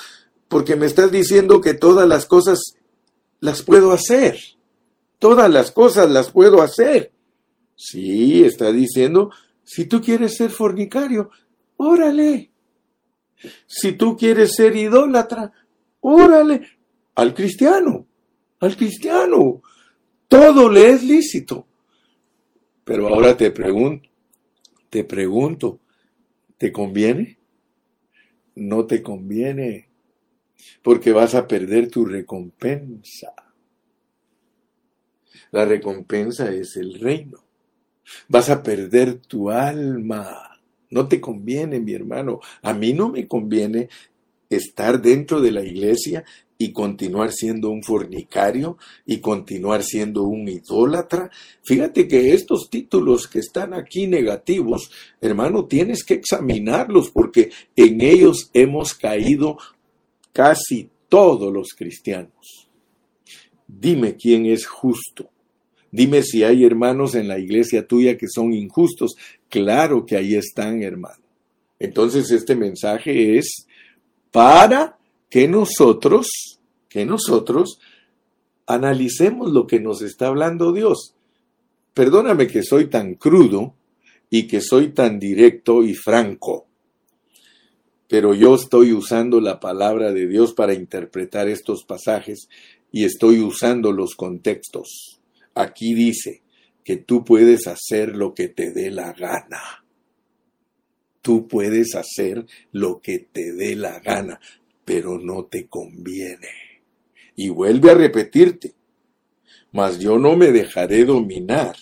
[0.48, 2.60] Porque me estás diciendo que todas las cosas
[3.40, 4.38] las puedo hacer.
[5.18, 7.12] Todas las cosas las puedo hacer.
[7.76, 9.30] Sí, está diciendo,
[9.64, 11.30] si tú quieres ser fornicario,
[11.76, 12.49] órale.
[13.66, 15.52] Si tú quieres ser idólatra,
[16.00, 16.62] órale
[17.14, 18.06] al cristiano,
[18.60, 19.62] al cristiano.
[20.28, 21.66] Todo le es lícito.
[22.84, 24.08] Pero ahora te pregunto,
[24.88, 25.80] te pregunto,
[26.56, 27.38] ¿te conviene?
[28.54, 29.88] No te conviene,
[30.82, 33.32] porque vas a perder tu recompensa.
[35.50, 37.44] La recompensa es el reino.
[38.28, 40.49] Vas a perder tu alma.
[40.90, 42.40] No te conviene, mi hermano.
[42.62, 43.88] A mí no me conviene
[44.48, 46.24] estar dentro de la iglesia
[46.58, 48.76] y continuar siendo un fornicario
[49.06, 51.30] y continuar siendo un idólatra.
[51.62, 54.90] Fíjate que estos títulos que están aquí negativos,
[55.22, 59.56] hermano, tienes que examinarlos porque en ellos hemos caído
[60.34, 62.68] casi todos los cristianos.
[63.66, 65.30] Dime quién es justo.
[65.90, 69.16] Dime si hay hermanos en la iglesia tuya que son injustos.
[69.50, 71.22] Claro que ahí están, hermano.
[71.78, 73.66] Entonces este mensaje es
[74.30, 74.96] para
[75.28, 77.80] que nosotros, que nosotros
[78.66, 81.14] analicemos lo que nos está hablando Dios.
[81.92, 83.74] Perdóname que soy tan crudo
[84.30, 86.66] y que soy tan directo y franco,
[88.06, 92.48] pero yo estoy usando la palabra de Dios para interpretar estos pasajes
[92.92, 95.20] y estoy usando los contextos.
[95.54, 96.42] Aquí dice
[96.90, 99.84] que tú puedes hacer lo que te dé la gana.
[101.22, 104.40] Tú puedes hacer lo que te dé la gana
[104.90, 106.48] pero no te conviene.
[107.36, 108.74] Y vuelve a repetirte,
[109.70, 111.76] mas yo no me dejaré dominar,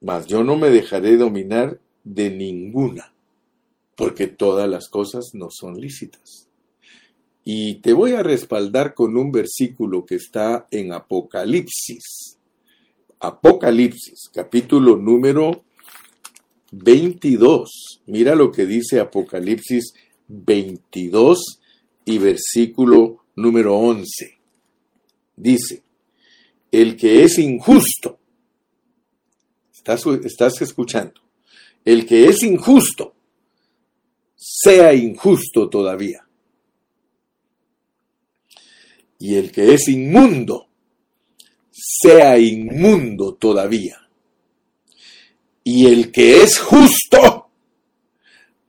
[0.00, 3.12] mas yo no me dejaré dominar de ninguna,
[3.96, 6.48] porque todas las cosas no son lícitas.
[7.42, 12.38] Y te voy a respaldar con un versículo que está en Apocalipsis.
[13.26, 15.64] Apocalipsis, capítulo número
[16.70, 18.02] 22.
[18.06, 19.94] Mira lo que dice Apocalipsis
[20.28, 21.60] 22
[22.04, 24.38] y versículo número 11.
[25.34, 25.82] Dice,
[26.70, 28.20] el que es injusto,
[29.74, 31.20] estás, estás escuchando,
[31.84, 33.12] el que es injusto,
[34.36, 36.24] sea injusto todavía.
[39.18, 40.65] Y el que es inmundo,
[41.88, 43.96] sea inmundo todavía.
[45.62, 47.48] Y el que es justo,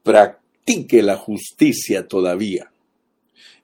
[0.04, 2.72] practique la justicia todavía.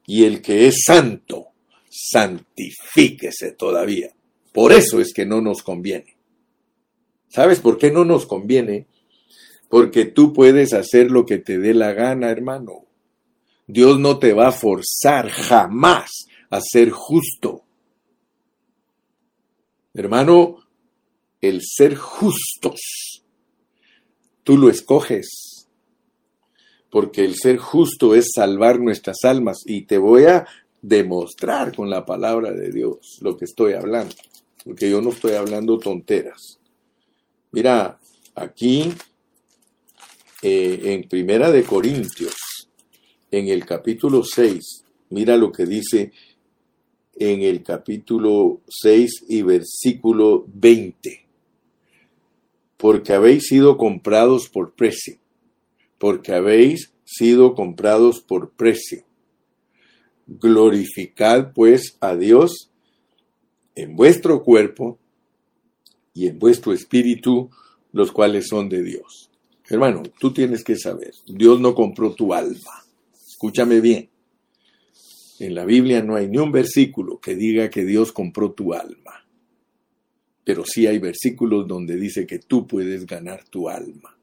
[0.07, 1.49] Y el que es santo,
[1.89, 4.11] santifíquese todavía.
[4.51, 6.15] Por eso es que no nos conviene.
[7.29, 8.87] ¿Sabes por qué no nos conviene?
[9.69, 12.85] Porque tú puedes hacer lo que te dé la gana, hermano.
[13.67, 16.09] Dios no te va a forzar jamás
[16.49, 17.63] a ser justo.
[19.93, 20.57] Hermano,
[21.41, 23.13] el ser justos
[24.43, 25.67] Tú lo escoges.
[26.89, 29.63] Porque el ser justo es salvar nuestras almas.
[29.65, 30.45] Y te voy a
[30.81, 34.15] demostrar con la palabra de Dios lo que estoy hablando.
[34.63, 36.59] Porque yo no estoy hablando tonteras.
[37.51, 37.99] Mira,
[38.35, 38.93] aquí
[40.41, 42.35] eh, en Primera de Corintios,
[43.31, 46.11] en el capítulo 6, mira lo que dice
[47.15, 51.23] en el capítulo 6 y versículo 20
[52.83, 55.15] porque habéis sido comprados por precio,
[55.97, 59.05] porque habéis sido comprados por precio.
[60.27, 62.71] Glorificad pues a Dios
[63.75, 64.99] en vuestro cuerpo
[66.13, 67.49] y en vuestro espíritu,
[67.93, 69.31] los cuales son de Dios.
[69.69, 72.83] Hermano, tú tienes que saber, Dios no compró tu alma.
[73.29, 74.09] Escúchame bien.
[75.43, 79.23] En la Biblia no hay ni un versículo que diga que Dios compró tu alma
[80.43, 84.17] pero sí hay versículos donde dice que tú puedes ganar tu alma.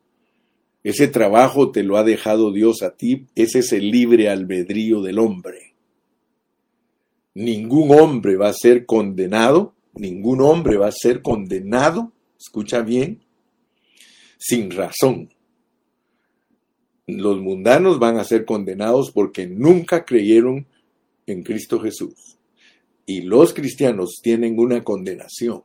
[0.83, 5.19] Ese trabajo te lo ha dejado Dios a ti, ese es el libre albedrío del
[5.19, 5.75] hombre.
[7.35, 13.21] Ningún hombre va a ser condenado, ningún hombre va a ser condenado, escucha bien,
[14.39, 15.31] sin razón.
[17.07, 20.67] Los mundanos van a ser condenados porque nunca creyeron
[21.31, 22.39] en Cristo Jesús.
[23.07, 25.63] Y los cristianos tienen una condenación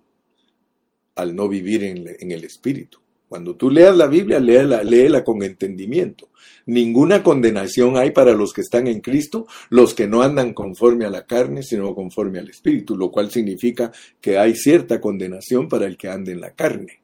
[1.15, 2.99] al no vivir en, el Espíritu.
[3.27, 6.29] Cuando tú leas la Biblia, léela, léela con entendimiento.
[6.65, 11.09] Ninguna condenación hay para los que están en Cristo, los que no andan conforme a
[11.09, 13.91] la carne, sino conforme al Espíritu, lo cual significa
[14.21, 17.01] que hay cierta condenación para el que ande en la carne.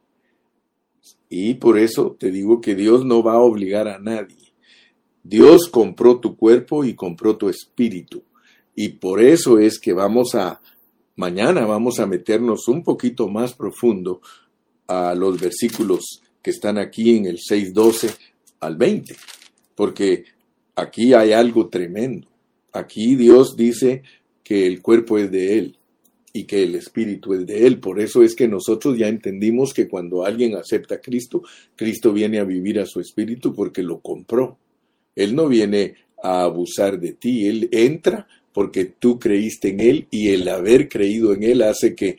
[1.29, 4.53] Y por eso te digo que Dios no va a obligar a nadie.
[5.23, 8.23] Dios compró tu cuerpo y compró tu espíritu.
[8.75, 10.61] Y por eso es que vamos a
[11.21, 14.21] Mañana vamos a meternos un poquito más profundo
[14.87, 18.15] a los versículos que están aquí en el 6.12
[18.61, 19.15] al 20,
[19.75, 20.23] porque
[20.75, 22.27] aquí hay algo tremendo.
[22.71, 24.03] Aquí Dios dice
[24.43, 25.77] que el cuerpo es de Él
[26.33, 27.79] y que el espíritu es de Él.
[27.79, 31.43] Por eso es que nosotros ya entendimos que cuando alguien acepta a Cristo,
[31.75, 34.57] Cristo viene a vivir a su espíritu porque lo compró.
[35.15, 40.29] Él no viene a abusar de ti, Él entra porque tú creíste en Él y
[40.29, 42.17] el haber creído en Él hace que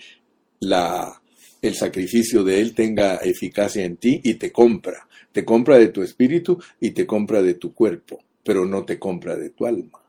[0.60, 5.08] el sacrificio de Él tenga eficacia en ti y te compra.
[5.32, 9.36] Te compra de tu espíritu y te compra de tu cuerpo, pero no te compra
[9.36, 10.02] de tu alma.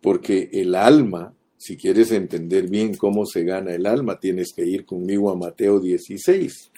[0.00, 4.84] Porque el alma, si quieres entender bien cómo se gana el alma, tienes que ir
[4.84, 6.70] conmigo a Mateo 16.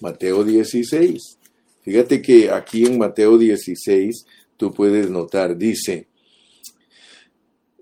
[0.00, 1.38] Mateo 16.
[1.82, 4.26] Fíjate que aquí en Mateo 16
[4.56, 6.06] tú puedes notar, dice,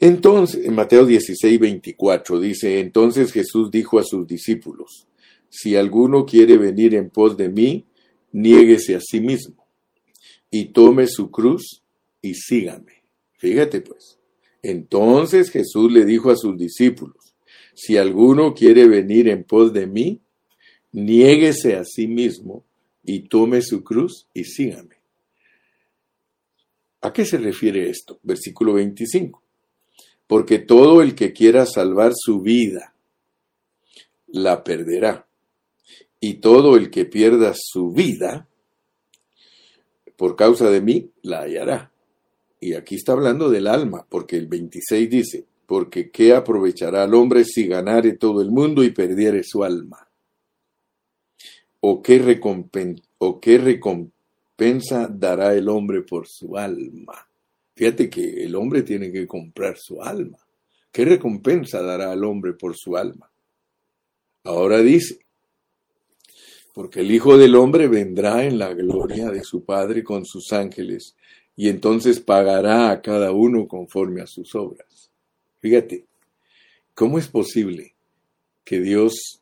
[0.01, 5.07] entonces, en Mateo 16, 24 dice, entonces Jesús dijo a sus discípulos,
[5.51, 7.85] si alguno quiere venir en pos de mí,
[8.33, 9.67] niéguese a sí mismo
[10.51, 11.83] y tome su cruz
[12.23, 13.03] y sígame.
[13.35, 14.19] Fíjate pues.
[14.63, 17.35] Entonces Jesús le dijo a sus discípulos,
[17.75, 20.23] si alguno quiere venir en pos de mí,
[20.93, 22.65] niéguese a sí mismo
[23.05, 24.97] y tome su cruz y sígame.
[27.03, 28.19] ¿A qué se refiere esto?
[28.23, 29.40] Versículo 25
[30.31, 32.95] porque todo el que quiera salvar su vida
[34.29, 35.27] la perderá.
[36.21, 38.47] Y todo el que pierda su vida
[40.15, 41.91] por causa de mí la hallará.
[42.61, 47.45] Y aquí está hablando del alma, porque el 26 dice, porque ¿qué aprovechará al hombre
[47.45, 50.09] si ganare todo el mundo y perdiere su alma?
[51.81, 52.41] ¿O qué,
[53.19, 57.30] ¿O qué recompensa dará el hombre por su alma?
[57.81, 60.37] Fíjate que el hombre tiene que comprar su alma.
[60.93, 63.33] ¿Qué recompensa dará al hombre por su alma?
[64.45, 65.21] Ahora dice,
[66.75, 71.17] porque el Hijo del Hombre vendrá en la gloria de su Padre con sus ángeles,
[71.57, 75.11] y entonces pagará a cada uno conforme a sus obras.
[75.61, 76.05] Fíjate,
[76.93, 77.95] ¿cómo es posible
[78.63, 79.41] que Dios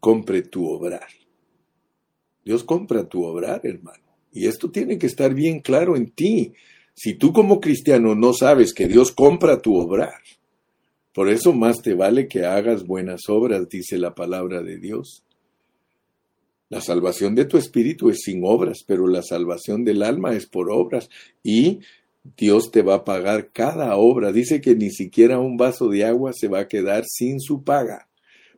[0.00, 1.10] compre tu obrar?
[2.46, 4.05] Dios compra tu obrar, hermano.
[4.36, 6.52] Y esto tiene que estar bien claro en ti.
[6.94, 10.20] Si tú como cristiano no sabes que Dios compra tu obrar,
[11.14, 15.22] por eso más te vale que hagas buenas obras, dice la palabra de Dios.
[16.68, 20.70] La salvación de tu espíritu es sin obras, pero la salvación del alma es por
[20.70, 21.08] obras.
[21.42, 21.80] Y
[22.36, 24.32] Dios te va a pagar cada obra.
[24.32, 28.05] Dice que ni siquiera un vaso de agua se va a quedar sin su paga.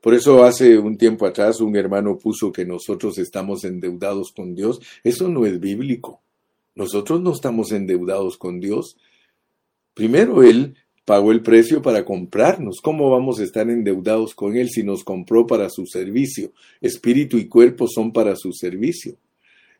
[0.01, 4.81] Por eso hace un tiempo atrás un hermano puso que nosotros estamos endeudados con Dios.
[5.03, 6.21] Eso no es bíblico.
[6.75, 8.97] Nosotros no estamos endeudados con Dios.
[9.95, 12.81] Primero, Él pagó el precio para comprarnos.
[12.81, 16.53] ¿Cómo vamos a estar endeudados con Él si nos compró para su servicio?
[16.81, 19.17] Espíritu y cuerpo son para su servicio.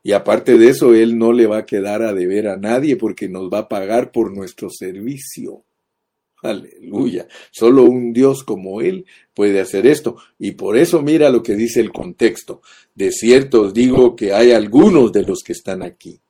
[0.03, 3.29] Y aparte de eso, Él no le va a quedar a deber a nadie porque
[3.29, 5.63] nos va a pagar por nuestro servicio.
[6.43, 7.27] Aleluya.
[7.51, 10.17] Solo un Dios como Él puede hacer esto.
[10.39, 12.63] Y por eso mira lo que dice el contexto.
[12.95, 16.21] De cierto os digo que hay algunos de los que están aquí.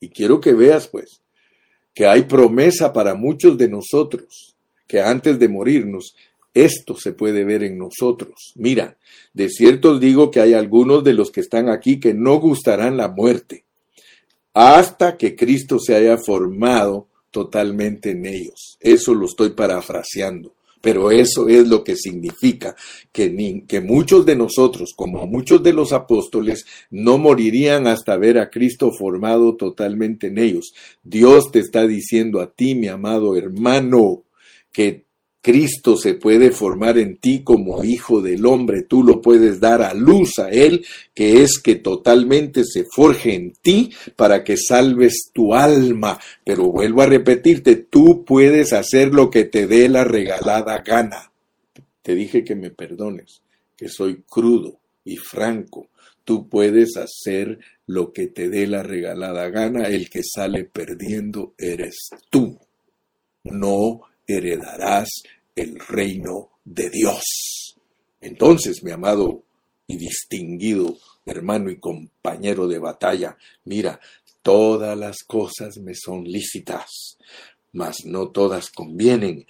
[0.00, 1.20] Y quiero que veas, pues,
[1.94, 6.14] que hay promesa para muchos de nosotros, que antes de morirnos,
[6.52, 8.52] esto se puede ver en nosotros.
[8.56, 8.96] Mira,
[9.32, 12.96] de cierto os digo que hay algunos de los que están aquí que no gustarán
[12.96, 13.64] la muerte,
[14.52, 18.78] hasta que Cristo se haya formado totalmente en ellos.
[18.78, 20.54] Eso lo estoy parafraseando.
[20.80, 22.76] Pero eso es lo que significa
[23.10, 28.50] que, que muchos de nosotros, como muchos de los apóstoles, no morirían hasta ver a
[28.50, 30.74] Cristo formado totalmente en ellos.
[31.02, 34.22] Dios te está diciendo a ti, mi amado hermano,
[34.70, 35.03] que
[35.44, 39.92] Cristo se puede formar en ti como hijo del hombre, tú lo puedes dar a
[39.92, 45.52] luz a Él, que es que totalmente se forje en ti para que salves tu
[45.52, 46.18] alma.
[46.46, 51.30] Pero vuelvo a repetirte, tú puedes hacer lo que te dé la regalada gana.
[52.00, 53.42] Te dije que me perdones,
[53.76, 55.88] que soy crudo y franco.
[56.24, 62.08] Tú puedes hacer lo que te dé la regalada gana, el que sale perdiendo eres
[62.30, 62.58] tú.
[63.42, 65.10] No heredarás
[65.54, 67.76] el reino de Dios.
[68.20, 69.42] Entonces, mi amado
[69.86, 70.96] y distinguido
[71.26, 74.00] hermano y compañero de batalla, mira,
[74.42, 77.18] todas las cosas me son lícitas,
[77.72, 79.46] mas no todas convienen.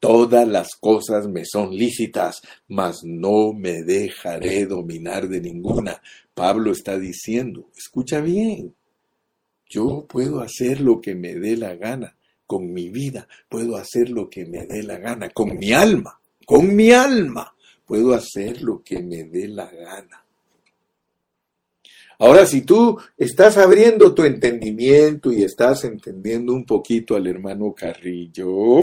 [0.00, 6.02] Todas las cosas me son lícitas, mas no me dejaré dominar de ninguna.
[6.34, 8.74] Pablo está diciendo, escucha bien,
[9.70, 12.16] yo puedo hacer lo que me dé la gana,
[12.46, 16.74] con mi vida puedo hacer lo que me dé la gana, con mi alma, con
[16.74, 17.54] mi alma
[17.86, 20.24] puedo hacer lo que me dé la gana.
[22.18, 28.80] Ahora, si tú estás abriendo tu entendimiento y estás entendiendo un poquito al hermano Carrillo,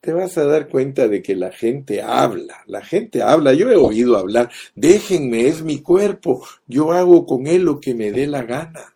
[0.00, 3.76] te vas a dar cuenta de que la gente habla, la gente habla, yo he
[3.76, 8.42] oído hablar, déjenme, es mi cuerpo, yo hago con él lo que me dé la
[8.42, 8.93] gana.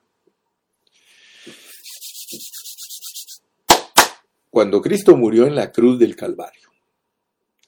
[4.59, 6.72] Cuando Cristo murió en la cruz del Calvario,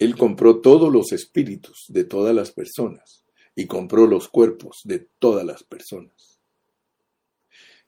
[0.01, 3.25] Él compró todos los espíritus de todas las personas
[3.55, 6.41] y compró los cuerpos de todas las personas.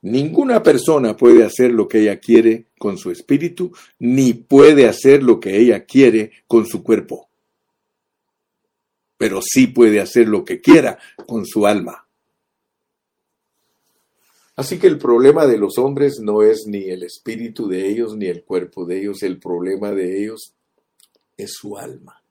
[0.03, 5.41] Ninguna persona puede hacer lo que ella quiere con su espíritu, ni puede hacer lo
[5.41, 7.29] que ella quiere con su cuerpo.
[9.19, 10.97] Pero sí puede hacer lo que quiera
[11.27, 12.07] con su alma.
[14.63, 18.27] Así que el problema de los hombres no es ni el espíritu de ellos ni
[18.27, 20.55] el cuerpo de ellos, el problema de ellos
[21.37, 22.23] es su alma.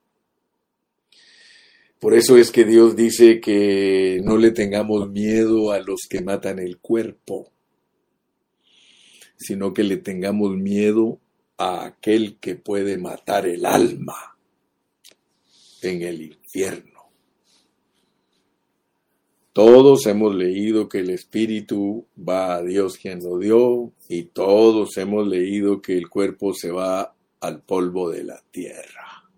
[2.00, 6.60] Por eso es que Dios dice que no le tengamos miedo a los que matan
[6.60, 7.52] el cuerpo,
[9.36, 11.20] sino que le tengamos miedo
[11.58, 14.38] a aquel que puede matar el alma
[15.82, 16.91] en el infierno.
[19.54, 25.28] Todos hemos leído que el Espíritu va a Dios quien lo dio y todos hemos
[25.28, 29.30] leído que el cuerpo se va al polvo de la tierra.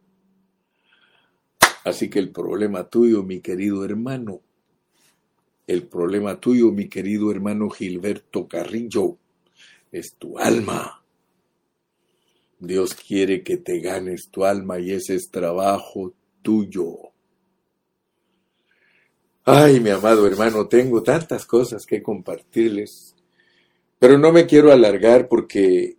[1.83, 4.41] Así que el problema tuyo, mi querido hermano,
[5.65, 9.17] el problema tuyo, mi querido hermano Gilberto Carrillo,
[9.91, 11.03] es tu alma.
[12.59, 17.12] Dios quiere que te ganes tu alma y ese es trabajo tuyo.
[19.45, 23.13] Ay, mi amado hermano, tengo tantas cosas que compartirles,
[23.99, 25.97] pero no me quiero alargar porque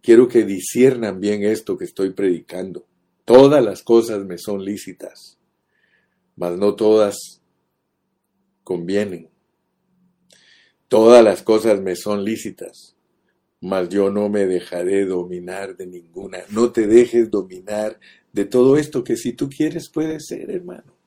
[0.00, 2.86] quiero que disiernan bien esto que estoy predicando.
[3.24, 5.38] Todas las cosas me son lícitas,
[6.36, 7.40] mas no todas
[8.62, 9.28] convienen.
[10.86, 12.94] Todas las cosas me son lícitas,
[13.60, 16.44] mas yo no me dejaré dominar de ninguna.
[16.50, 17.98] No te dejes dominar
[18.32, 21.03] de todo esto que si tú quieres puede ser, hermano.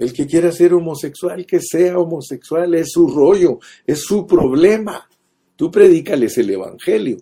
[0.00, 5.08] El que quiera ser homosexual, que sea homosexual, es su rollo, es su problema.
[5.54, 7.18] Tú predícales el Evangelio,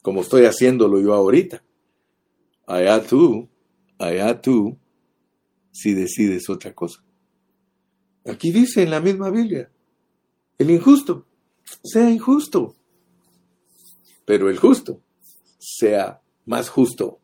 [0.00, 1.62] como estoy haciéndolo yo ahorita.
[2.66, 3.46] Allá tú,
[3.98, 4.78] allá tú,
[5.70, 7.04] si decides otra cosa.
[8.24, 9.70] Aquí dice en la misma Biblia,
[10.56, 11.26] el injusto,
[11.82, 12.76] sea injusto
[14.24, 15.02] pero el justo
[15.58, 17.20] sea más justo.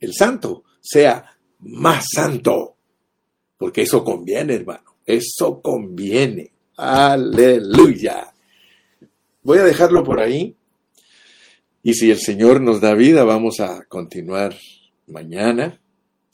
[0.00, 2.75] El santo sea más santo.
[3.58, 4.96] Porque eso conviene, hermano.
[5.04, 6.50] Eso conviene.
[6.76, 8.32] Aleluya.
[9.42, 10.56] Voy a dejarlo por ahí.
[11.82, 14.56] Y si el Señor nos da vida, vamos a continuar
[15.06, 15.80] mañana.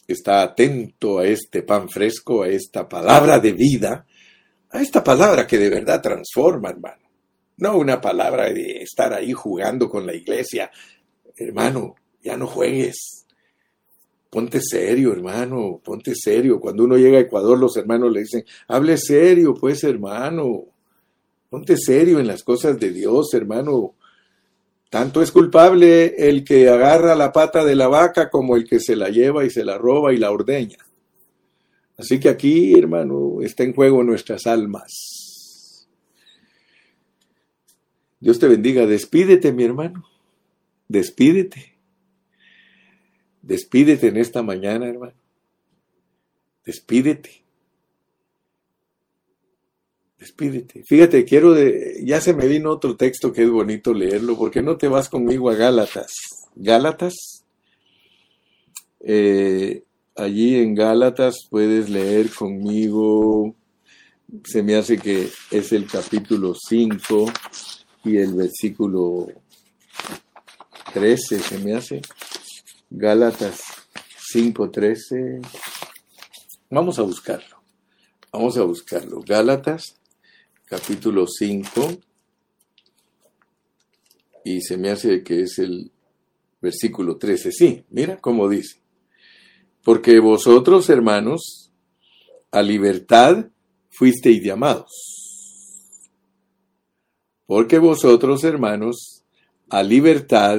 [0.09, 4.07] Está atento a este pan fresco, a esta palabra de vida,
[4.70, 7.03] a esta palabra que de verdad transforma, hermano.
[7.59, 10.70] No una palabra de estar ahí jugando con la iglesia.
[11.37, 13.22] Hermano, ya no juegues.
[14.33, 16.59] Ponte serio, hermano, ponte serio.
[16.59, 20.68] Cuando uno llega a Ecuador, los hermanos le dicen, hable serio, pues, hermano.
[21.51, 23.95] Ponte serio en las cosas de Dios, hermano.
[24.89, 28.97] Tanto es culpable el que agarra la pata de la vaca como el que se
[28.97, 30.78] la lleva y se la roba y la ordeña.
[31.99, 35.87] Así que aquí, hermano, está en juego nuestras almas.
[38.18, 38.87] Dios te bendiga.
[38.87, 40.09] Despídete, mi hermano.
[40.89, 41.72] Despídete.
[43.43, 45.14] Despídete en esta mañana, hermano.
[46.64, 47.43] Despídete.
[50.16, 50.84] Despídete.
[50.84, 52.01] Fíjate, quiero de.
[52.05, 54.38] Ya se me vino otro texto que es bonito leerlo.
[54.38, 56.12] ¿Por qué no te vas conmigo a Gálatas?
[56.55, 57.45] Gálatas.
[59.01, 59.82] Eh,
[60.14, 63.57] allí en Gálatas puedes leer conmigo.
[64.45, 67.32] Se me hace que es el capítulo 5
[68.05, 69.26] y el versículo
[70.95, 72.01] 13 se me hace.
[72.95, 73.62] Gálatas
[74.34, 75.40] 5.13.
[76.70, 77.62] Vamos a buscarlo.
[78.32, 79.22] Vamos a buscarlo.
[79.26, 79.97] Gálatas
[80.64, 81.90] capítulo 5
[84.45, 85.90] y se me hace que es el
[86.61, 87.53] versículo 13.
[87.53, 88.80] Sí, mira cómo dice.
[89.82, 91.72] Porque vosotros, hermanos,
[92.51, 93.47] a libertad
[93.90, 95.12] fuisteis llamados
[97.53, 99.24] porque vosotros, hermanos,
[99.68, 100.59] a libertad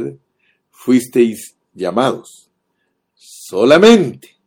[0.70, 2.50] fuisteis llamados.
[3.16, 4.38] Solamente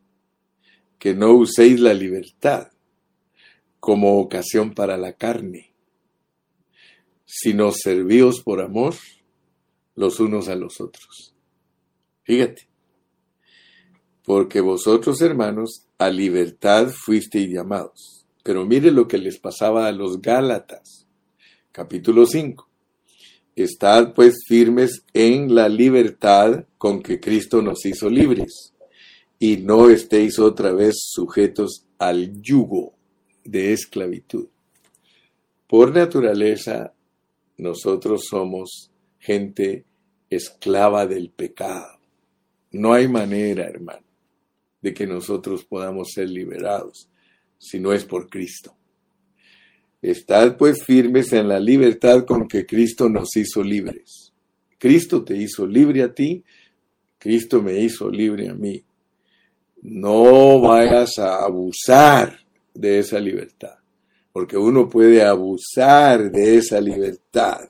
[0.98, 2.68] que no uséis la libertad
[3.80, 5.72] como ocasión para la carne,
[7.24, 8.94] sino servíos por amor
[9.94, 11.34] los unos a los otros.
[12.22, 12.68] Fíjate,
[14.24, 18.26] porque vosotros, hermanos, a libertad fuisteis llamados.
[18.42, 21.06] Pero mire lo que les pasaba a los Gálatas
[21.76, 22.70] capítulo 5.
[23.56, 28.74] Estad pues firmes en la libertad con que Cristo nos hizo libres,
[29.38, 32.94] y no estéis otra vez sujetos al yugo
[33.44, 34.48] de esclavitud.
[35.66, 36.92] Por naturaleza,
[37.56, 39.86] nosotros somos gente
[40.28, 41.98] esclava del pecado.
[42.72, 44.04] No hay manera, hermano,
[44.82, 47.08] de que nosotros podamos ser liberados
[47.58, 48.75] si no es por Cristo.
[50.06, 54.32] Estad pues firmes en la libertad con que Cristo nos hizo libres.
[54.78, 56.44] Cristo te hizo libre a ti,
[57.18, 58.84] Cristo me hizo libre a mí.
[59.82, 62.38] No vayas a abusar
[62.72, 63.78] de esa libertad,
[64.32, 67.68] porque uno puede abusar de esa libertad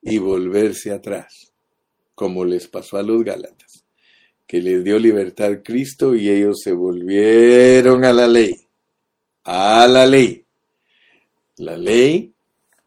[0.00, 1.52] y volverse atrás,
[2.14, 3.84] como les pasó a los Gálatas,
[4.46, 8.54] que les dio libertad Cristo y ellos se volvieron a la ley,
[9.42, 10.43] a la ley
[11.56, 12.32] la ley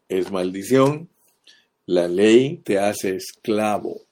[0.08, 1.08] es maldición.
[1.86, 4.02] La ley te hace esclavo,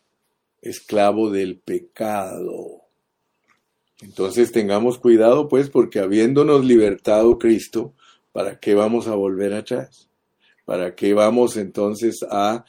[0.62, 2.82] esclavo del pecado.
[4.00, 7.92] Entonces tengamos cuidado pues porque habiéndonos libertado Cristo,
[8.32, 10.08] ¿para qué vamos a volver atrás?
[10.64, 12.64] ¿Para qué vamos entonces a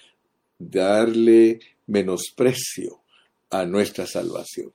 [0.59, 2.99] darle menosprecio
[3.49, 4.73] a nuestra salvación?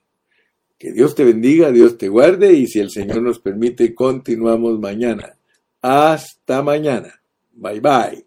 [0.79, 5.37] Que Dios te bendiga, Dios te guarde y si el Señor nos permite, continuamos mañana.
[5.83, 7.21] Hasta mañana.
[7.51, 8.22] Bye bye.